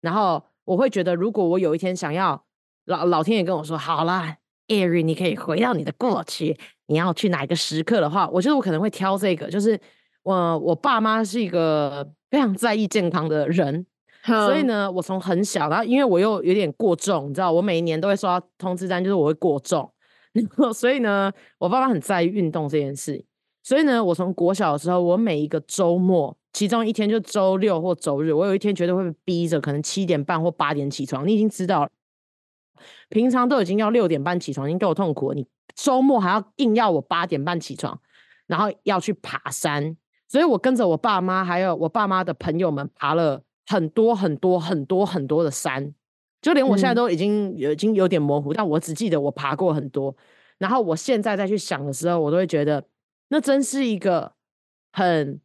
[0.00, 2.40] 然后我会觉得，如果我有一天想要
[2.84, 4.36] 老老天爷跟我说，好啦
[4.68, 9.50] 艾瑞你可以回到你的过去，你要去哪一个时刻的话，我觉得我可能会挑这个。
[9.50, 9.76] 就是
[10.22, 13.84] 我我爸妈是一个非常在意健康的人，
[14.26, 19.90] 所以呢，我从很小，然后因为我又有点过重，你知道，我每一年都会收到通知单，就是我会过重，
[20.32, 23.24] 然后所以呢，我爸爸很在意运动这件事，
[23.62, 26.36] 所以呢，我从国小的时候，我每一个周末。
[26.52, 31.28] 其中一天就周六或周日，我有一天绝对会被逼着，可能七点半或八点起床。
[31.28, 31.90] 你已经知道了，
[33.10, 35.34] 平常都已经要六点半起床，已经够痛苦了。
[35.34, 38.00] 你周末还要硬要我八点半起床，
[38.46, 39.98] 然后要去爬山。
[40.26, 45.92] 所以我跟着我爸妈还有我爸妈的朋友们爬了很多很多很多很多的山，
[46.40, 50.16] 就连我现在都已经、嗯、已经有点模糊，但我只记得我爬过很多。
[50.58, 52.84] 然后我现在再去想的时候，我都会觉得
[53.28, 54.32] 那真是一个
[54.92, 55.40] 很。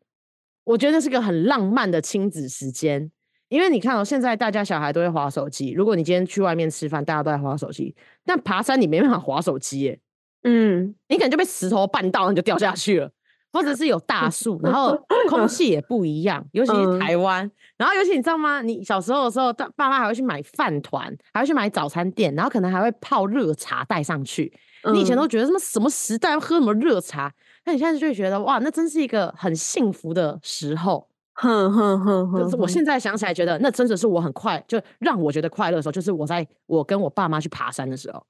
[0.63, 3.12] 我觉得是个很浪漫的亲子时间，
[3.49, 5.71] 因为你看哦，现在大家小孩都会滑手机。
[5.71, 9.99] 如果你今天去外面吃饭，大家都在滑手机，但爬山你没办法滑手机耶。
[10.43, 13.12] 嗯，你可能就被石头绊到，你就掉下去了，
[13.52, 14.98] 或者是有大树，然后
[15.30, 17.50] 空气也不一样，尤其是台湾。
[17.78, 18.62] 然后尤其你知道吗？
[18.62, 24.52] 你小时候的时候，爸爸妈还会去买饭团，还会去买早餐店，然后可能还会泡热茶带上去。
[24.94, 27.34] 你以前都觉得什么什么时代要喝什么热茶？
[27.66, 31.08] 那你现在就会觉得哇，那真是一个很幸福的时候。
[31.34, 38.26] 哼哼哼哼，就是我现在想起来，觉得那真的是我很快，就让我觉得快乐的时候，就是我在我跟我爸妈去爬山的时候。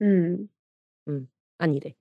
[0.00, 0.48] 嗯
[1.06, 1.94] 嗯，那你得，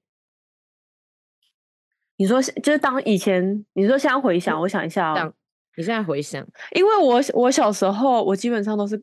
[2.23, 5.33] 你说就是当以前，你说现在回想，我想一下哦。
[5.75, 6.41] 你现在回想，
[6.73, 9.01] 因为我我小时候，我基本上都是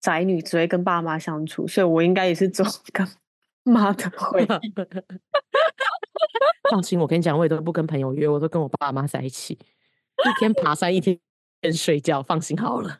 [0.00, 3.06] 宅女，只会跟爸妈相处，所以我应该也是走 跟
[3.62, 4.46] 妈的回忆。
[6.68, 11.16] 放心，我跟你讲，我也都不跟朋友约，我都跟我爸妈在一起，一天爬山，一天
[11.72, 12.20] 睡觉。
[12.20, 12.98] 放心好了，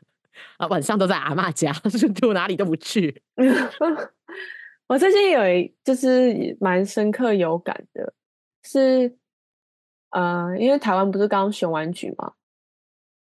[0.59, 1.73] 啊，晚上都在阿嬷家，
[2.15, 3.21] 就哪里都不去。
[4.87, 8.15] 我最近有一就是蛮深刻有感的，
[8.63, 9.17] 是，
[10.13, 12.33] 呃，因为台湾不是刚选完举嘛，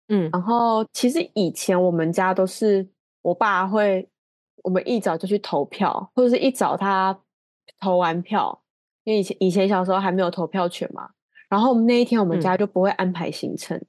[0.07, 2.88] 嗯，然后其实以前我们家都是
[3.22, 4.07] 我爸会，
[4.63, 7.20] 我们一早就去投票，或者是一早他
[7.80, 8.59] 投完票。
[9.03, 11.09] 因为以前以前小时候还没有投票权嘛，
[11.49, 13.88] 然后那一天我们家就不会安排行程，嗯、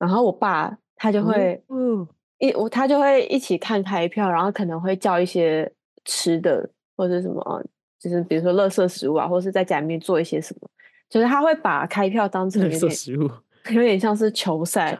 [0.00, 2.06] 然后我爸他就会，嗯，
[2.40, 5.72] 一我他就会一起看开票，然后可能会叫一些
[6.04, 7.64] 吃的或者什么，
[7.98, 10.68] 就是比如说垃圾食物啊，或者是在家里面做一些什么，
[11.12, 13.30] 就是他会把开票当成有点食物，
[13.70, 14.98] 有点像是球赛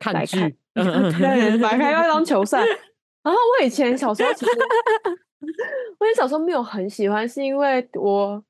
[0.00, 2.58] 看来看，对，把开票当 球赛。
[3.22, 4.50] 然后我以前小时候其实。
[6.00, 8.42] 我以前小时候没有很喜欢，是因为我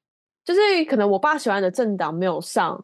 [0.44, 2.82] 就是可能我爸喜欢的政党没有上，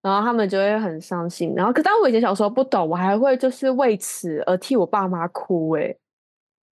[0.00, 1.54] 然后他们就会很伤心。
[1.54, 5.98] 然后，可当我以前小时候不懂，我还会就是为此而替我爸妈哭哎、欸，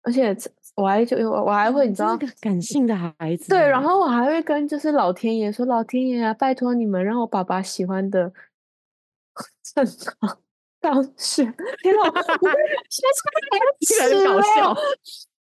[0.02, 0.34] 而且
[0.74, 3.48] 我还就我我还会你知道，感性的孩子。
[3.48, 8.32] 对，然后我还会跟就是老天爷说：“老天爷啊，拜托你们让我爸爸喜欢的
[9.62, 10.38] 政党
[10.80, 11.44] 当选。”
[11.82, 12.52] 天哪，说出来
[14.00, 14.74] 好很搞笑，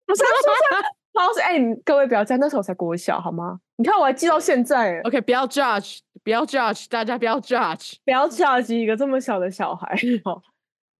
[0.05, 3.59] 不是说出老师，哎，你各位不要这样，那时候我才国小，好吗？
[3.75, 5.01] 你看我还记到现在。
[5.01, 9.93] OK，不要 judge，不要 judge，大家不要 judge，不要 judge 一个这么小的小孩。
[10.25, 10.41] 哦，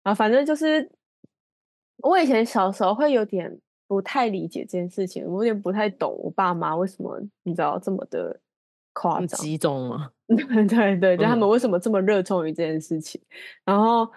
[0.03, 0.91] 啊，反正就是
[1.97, 8.39] 我以前小时候会有点不太理解这件事情，我有点不太懂我爸妈为什么你知道这么的
[8.93, 10.11] 夸张、激动吗？
[10.27, 13.19] 对对对，就他们为什么这么热衷于这件事情？
[13.65, 14.11] 嗯、然后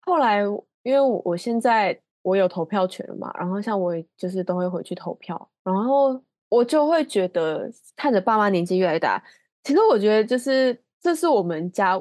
[0.00, 0.42] 后来，
[0.82, 2.00] 因为我我现在。
[2.22, 9.24] 我有投票权了嘛，然后像我就是都会回去投票，然后我就会觉得看着爸妈年纪越来越大，
[9.64, 11.98] 其实我觉得就是这是我们家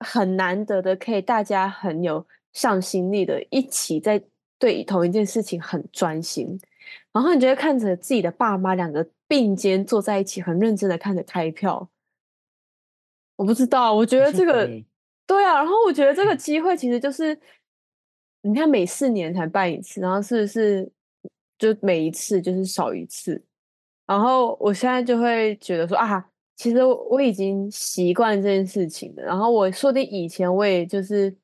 [0.00, 4.22] 很难得的，可以大家很有向心力的，一起在
[4.58, 6.58] 对同一件事情很专心，
[7.12, 11.88] 然后你就会看着自己的爸妈两个并肩坐在一起，很认真的看着开票。
[13.36, 14.66] 我不知道，我觉得这个
[15.26, 17.38] 对啊，然后我觉得这个机会其实就是。
[18.42, 20.88] 你看，每四年才办一次，然后是不是
[21.58, 23.42] 就每一次就是少一次？
[24.06, 29.22] 然后我现在就会觉得说啊，其实我已经习惯这件事情了。
[29.24, 31.34] 然后我说的以前我也就是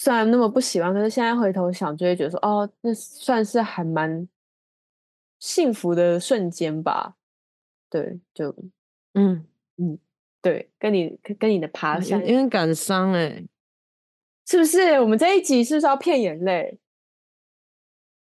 [0.00, 4.28] 虽然那么不喜欢，可是现在回头想，就会觉得说哦，那算是还蛮
[5.40, 7.16] 幸福的瞬间吧。
[7.90, 8.54] 对，就
[9.14, 9.44] 嗯
[9.76, 9.98] 嗯，
[10.40, 13.44] 对，跟你跟你的爬山有点感伤哎。
[14.46, 16.78] 是不是我们这一集是不是要骗眼泪？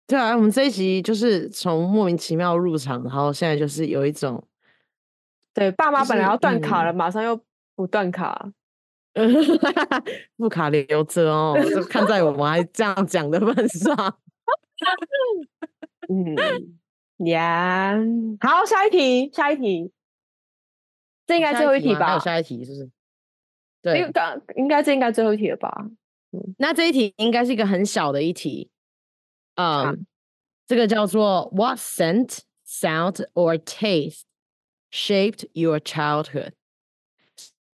[0.06, 4.46] 对啊，我们这一集就是从莫名其妙入场，然后现在就是有一种，
[5.54, 7.40] 对，爸妈本来要断卡了，嗯、马上又
[7.76, 8.52] 不断卡，
[10.38, 14.18] 副卡留着哦，就 看在我们还这样讲的份上。
[16.10, 16.36] 嗯，
[17.28, 17.96] 呀，
[18.40, 19.92] 好，下一题，下一题，
[21.26, 22.08] 这应该最后一题吧？
[22.08, 22.92] 还有下一题是不是？
[23.82, 25.88] 对，应该应该这应该最后一题了吧？
[26.58, 28.72] 那这一题应该是一个很小的一题，
[29.56, 29.96] 嗯，um,
[30.66, 34.24] 这个叫做 What scent, sound or taste
[34.92, 36.54] shaped your childhood？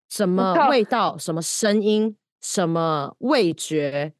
[0.10, 4.14] 什么味道、什么声音、什么味觉，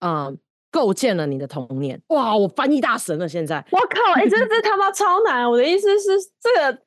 [0.00, 0.38] 嗯，
[0.70, 2.02] 构建了你的童年？
[2.08, 3.28] 哇，我翻译大神了！
[3.28, 5.48] 现在，我靠，哎、欸，这 这他妈超难！
[5.50, 6.10] 我的意思是，
[6.40, 6.82] 这个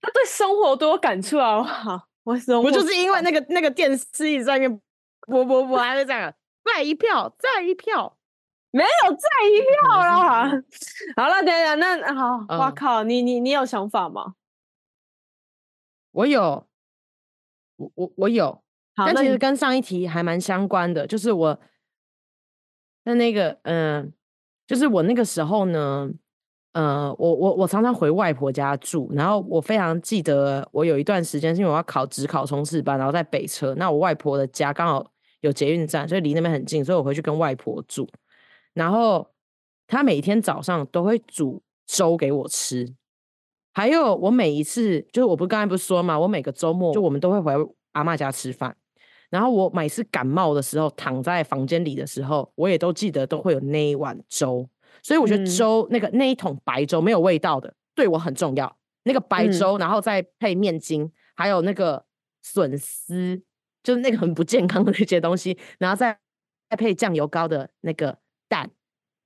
[0.00, 1.62] 他对生活多有感触啊！
[1.62, 4.80] 好，我生活，我就是因为那个那个电视一直在那边。
[5.24, 8.18] 不不不，还是这样，再一票，再一票，
[8.72, 10.50] 没有再一票啦。
[11.14, 14.34] 好了，等等，那好，我、嗯、靠，你你你有想法吗？
[16.10, 16.66] 我有，
[17.82, 18.46] 我我我有，
[18.94, 21.60] 好但其实跟上一题还蛮相关的，就是我，
[23.04, 24.08] 那那个，嗯、呃，
[24.66, 26.10] 就是我那个时候呢。
[26.74, 35.06] 呃，我我我常常回外婆家住，然后我非常记得，我有一段时间是因为我要考职考冲刺班，然后在北车，那我外婆的家刚好
[35.42, 38.08] 有捷运站，所以离那边很近，所以我回去跟外婆住。
[38.72, 39.28] 然后
[39.86, 42.90] 她每天早上都会煮粥给我吃，
[43.72, 47.54] 还有我每一次就是我不是刚才不是说嘛，我每个周末就我们都会回
[47.92, 48.76] 阿嬷家吃饭，
[49.30, 54.68] 然后我每次感冒的时候躺在房间里的时候，我也都记得都会有那一碗粥。
[55.02, 58.76] 所以我觉得粥、嗯、那个那一桶白粥没有味道的，对我很重要。
[59.04, 62.04] 那个白粥，嗯、然后再配面筋，还有那个
[62.42, 63.42] 笋丝，
[63.82, 66.16] 就是那个很不健康的那些东西，然后再
[66.68, 68.18] 再配酱油膏的那个
[68.48, 68.70] 蛋，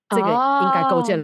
[0.09, 1.19] 这个应该构建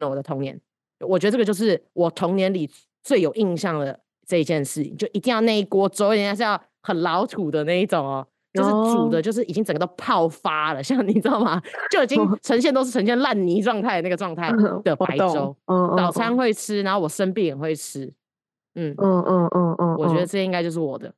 [0.00, 0.60] 了我的童年。
[1.04, 2.68] 哦、我觉得这个就是我童年里
[3.02, 8.26] 最有印象的这一件事情，就一定要那一锅粥，人家是要很老土的那一种哦。
[8.54, 11.60] 就是煮的，就是已经整个都泡发了，像你知道吗？
[11.90, 14.48] 就已经 呈现都是呈现烂泥状态那个状态
[14.84, 15.56] 的白粥。
[15.66, 18.06] 早餐会吃，然后我生病也会吃。
[18.76, 21.12] 嗯嗯嗯嗯嗯，我觉得这应该就是我的。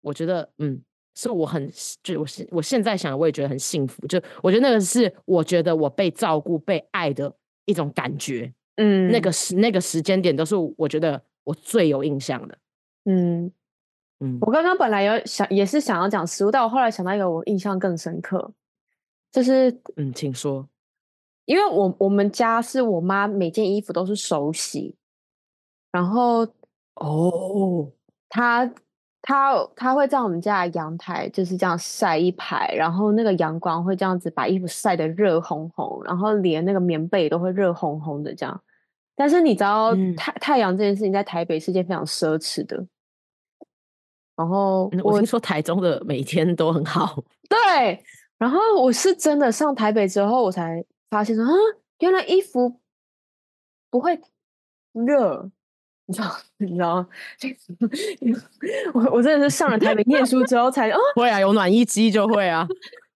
[0.00, 0.80] 我觉得嗯，
[1.14, 1.70] 是我很
[2.02, 4.06] 就我现我现在想，我也觉得很幸福。
[4.06, 7.30] 就我觉得那个是我觉得我被照顾、被爱的
[7.66, 8.50] 一种感觉。
[8.78, 12.58] 嗯，那个时那个时间点都是我觉得我最有印象的。
[13.04, 13.52] 嗯。
[14.20, 18.52] 嗯，我刚刚本来有想，也是想要讲食物，但我后来想到一个我印象更深刻，
[19.30, 20.68] 就是嗯，请说，
[21.44, 24.96] 因为我我们家是我妈每件衣服都是手洗，
[25.92, 26.44] 然后
[26.96, 27.92] 哦，
[28.28, 28.68] 她
[29.22, 38.60] 她她会在我们家的阳台就是这样晒一排，然后那个阳光会这样子把衣服晒得热烘烘，然后连那个棉被都会热烘烘的这样，
[39.18, 42.86] 但是你知道嗯太太阳这件事情在台北是件非常奢侈的。
[44.36, 48.00] 然后嗯我听说台中的每天都很好， 对，
[48.38, 51.50] 然后我是真的上台北之后，我才发现说，啊，
[51.98, 52.78] 原来衣服
[53.90, 54.20] 不会
[54.92, 55.50] 热，
[56.06, 56.36] 你知道？
[56.58, 57.08] 你知道吗？
[58.94, 62.64] 我我真的是上了台北念书之后才，哦，会啊，有暖衣机就会啊，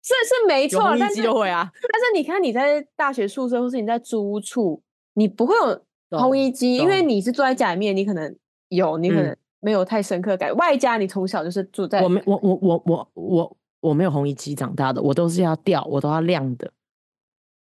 [0.03, 1.70] 是是没错，有烘衣但是机就会啊。
[1.92, 4.82] 但是你看你在大学宿舍或是你在租屋处，
[5.14, 5.84] 你不会有懂
[6.18, 8.36] 烘衣机，因为你是住在家里面，你可能
[8.68, 10.54] 有，你可能嗯没有太深刻感。
[10.56, 16.70] 外加你从小就是住在我没我我我我我我没有烘衣机长大的，我都是要吊，我都要晾的，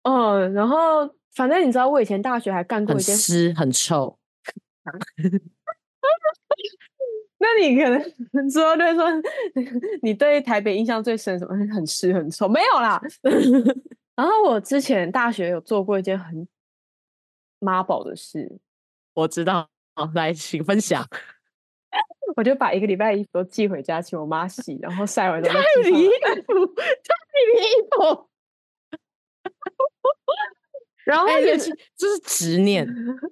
[0.02, 4.18] 嗯，然后反正你知道，我以前大学还干过一件，湿很臭。
[7.38, 9.06] 那你可能说就是说，
[10.02, 11.54] 你对台北印象最深什么？
[11.72, 12.48] 很湿很臭？
[12.48, 13.00] 没有啦。
[14.16, 16.48] 然后我之前大学有做过一件很
[17.58, 18.58] 妈宝的事，
[19.14, 21.06] 我知道，好，来，请分享。
[22.36, 26.06] 我就把一个礼拜的衣服都寄回家，请我妈洗，然后晒完 之 后太离
[26.42, 26.82] 谱，太
[27.54, 28.28] 离谱！
[29.46, 29.48] 哎、
[31.04, 32.86] 然后也这是这是执念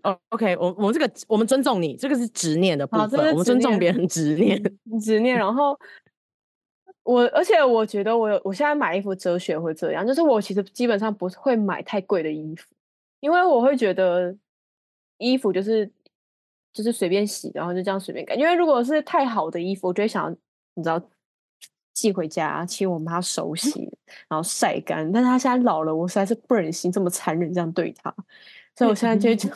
[0.04, 0.18] 哦。
[0.30, 4.62] OK，我我们这个我们尊重你，这个是执念的部分，我们尊重别人执念。
[5.02, 5.78] 执念，然后
[7.02, 12.64] 我，而且我觉得我有，我现在买衣服哲学会这样，就是我其实基本上不会买太贵的衣服，
[13.24, 14.36] 因为我会觉得
[15.16, 15.90] 衣服就是
[16.74, 18.38] 就是随便洗，然后就这样随便干。
[18.38, 20.36] 因为如果是太好的衣服，我就会想要
[20.74, 21.00] 你知道
[21.94, 23.90] 寄回家，请我妈手洗，
[24.28, 25.10] 然后晒干。
[25.10, 28.14] 但是她现在老了，我实在是不忍心这么残忍这样对她，
[28.76, 29.50] 所以我现在就会讲。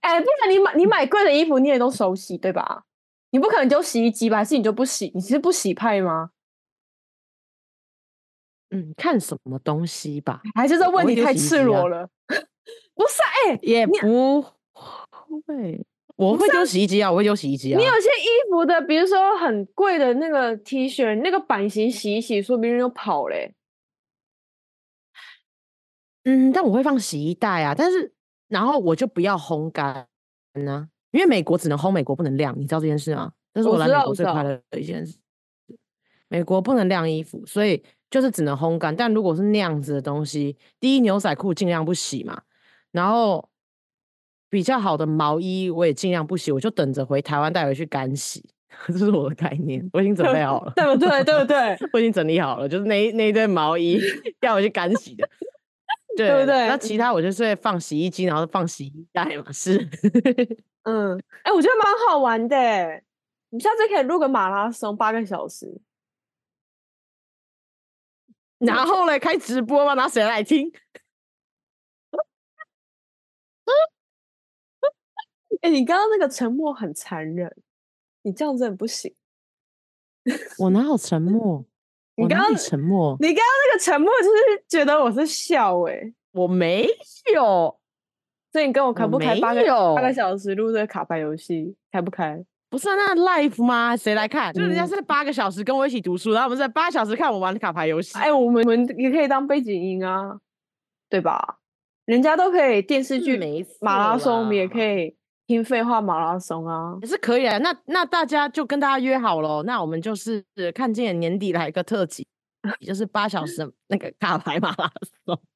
[0.00, 2.86] 哎、不然你买你买贵的衣服，你也都手洗对吧？
[3.28, 4.38] 你不可能丢洗衣机吧？
[4.38, 5.12] 还是你就不洗？
[5.14, 6.30] 你是不洗派吗？
[8.70, 12.08] 嗯，看什么东西吧，还是这问题太赤裸了？
[12.94, 15.86] 不是，哎、也不会。
[16.16, 17.78] 我会丢洗衣机啊，我会丢洗衣机啊。
[17.78, 23.54] 你有些衣服的，比如说很贵的那个 T 恤，那个版型洗一洗，说不定就跑嘞、
[26.24, 28.12] 嗯，但我会放洗衣袋啊，但是
[28.48, 30.08] 然后我就不要烘干
[30.54, 33.32] 呢，因为美国只能烘，美国不能晾，你知道这件事吗？
[33.54, 35.16] 这是我来美国最快乐的一件事。
[36.26, 38.94] 美国不能晾衣服，所以就是只能烘干。
[38.94, 42.42] 但如果是那样子的东西，第一牛仔裤尽量不洗嘛，
[42.92, 43.48] 然后
[44.50, 48.48] 比较好的毛衣我也尽量不洗，我就等着回台湾带回去干洗。
[48.86, 51.24] 这是我的概念，我已经准备好了， 对不对？
[51.24, 51.76] 对不对？
[51.92, 53.98] 我已经整理好了，就是那一那一堆毛衣
[54.42, 55.28] 要回去干洗的。
[56.16, 59.52] 对对不对那其他我就是放洗衣机，然后放洗衣袋嘛。
[59.52, 59.78] 是，
[60.82, 62.56] 嗯，哎、我觉得蛮好玩的。
[63.50, 65.80] 你下次可以录个马拉松八个小时，
[68.58, 70.70] 然后嘞开直播嘛，拿谁来听？
[75.60, 77.52] 哎、你刚刚那个沉默很残忍，
[78.22, 79.14] 你这样子很不行。
[80.58, 81.64] 我哪有沉默？
[82.16, 83.16] 你刚刚沉默？
[83.20, 86.86] 你刚刚那个沉默就是觉得我是笑哎、我没
[87.32, 87.78] 有，
[88.52, 92.44] 所以你跟我开不开没八个八个小时录这个卡牌游戏，开不开？
[92.70, 93.96] 不是、啊、那 live 吗？
[93.96, 94.52] 谁来看？
[94.52, 98.18] 就人家是八个小时跟我一起读书，然后我们在八小时看我玩的卡牌游戏。
[98.18, 100.38] 哎，我们我们也可以当背景音啊，
[101.08, 101.58] 对吧？
[102.04, 104.68] 人家都可以电视剧没错马拉松，我们也。
[104.68, 105.16] 可以
[105.46, 106.98] 听废话马拉松啊。
[107.00, 110.44] 也是可以啊，那那大家就跟大家约好了，那我们就是
[110.74, 112.26] 看今年年底来一个特辑，
[112.86, 114.90] 就是八小时的那个卡牌马拉
[115.24, 115.40] 松。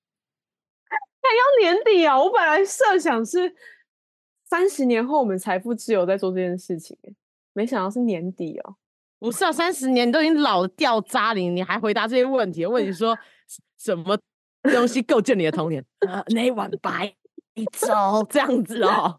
[1.33, 2.19] 要年底啊！
[2.21, 3.51] 我本来设想是
[4.53, 6.95] 三十年后我们财富自由在做这件事情，
[7.55, 8.77] 没想到是年底哦。
[9.19, 12.67] 不是啊，三十年你都已经老的掉渣了，你还回答这些问题？
[12.67, 13.19] 问你说
[13.79, 14.19] 什么
[14.65, 15.83] 东西构建你的童年？
[16.01, 17.15] 呃，那碗白
[17.73, 19.19] 粥这样子哦。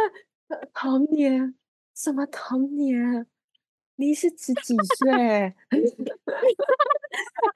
[0.74, 1.54] 童年？
[1.94, 3.26] 什么童年？
[3.94, 5.10] 你是指几岁？
[5.16, 5.54] 哎、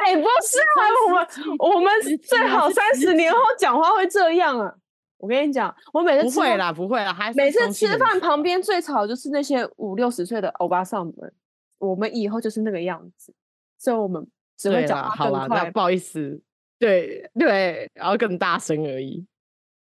[0.07, 1.93] 欸，不是啊，我们我们
[2.23, 4.75] 最好三十年后讲话会这样啊！
[5.21, 11.33] 我跟你讲，我每次不会啦，不会啦，还每次吃饭旁边最吵的就是那些五六十岁的欧巴桑们，
[11.79, 13.35] 我们以后就是那个样子，
[13.79, 15.71] 所以我们只会讲话好啦，更快那。
[15.71, 16.41] 不好意思，
[16.79, 19.27] 对对，然后更大声而已。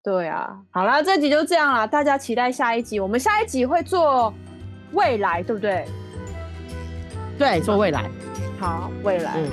[0.03, 2.99] 对啊，好啦，这集就这样啦，大家期待下一集。
[2.99, 4.35] 我们下一集会做
[4.93, 5.85] 未来，对不对？
[7.39, 8.11] 对，做未来，
[8.59, 9.49] 好，未来，嗯，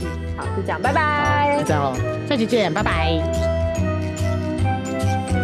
[0.00, 1.66] 嗯，好，就这样，拜拜就。
[1.66, 3.97] 这样喽，下期见，拜拜。
[5.00, 5.37] Thank you.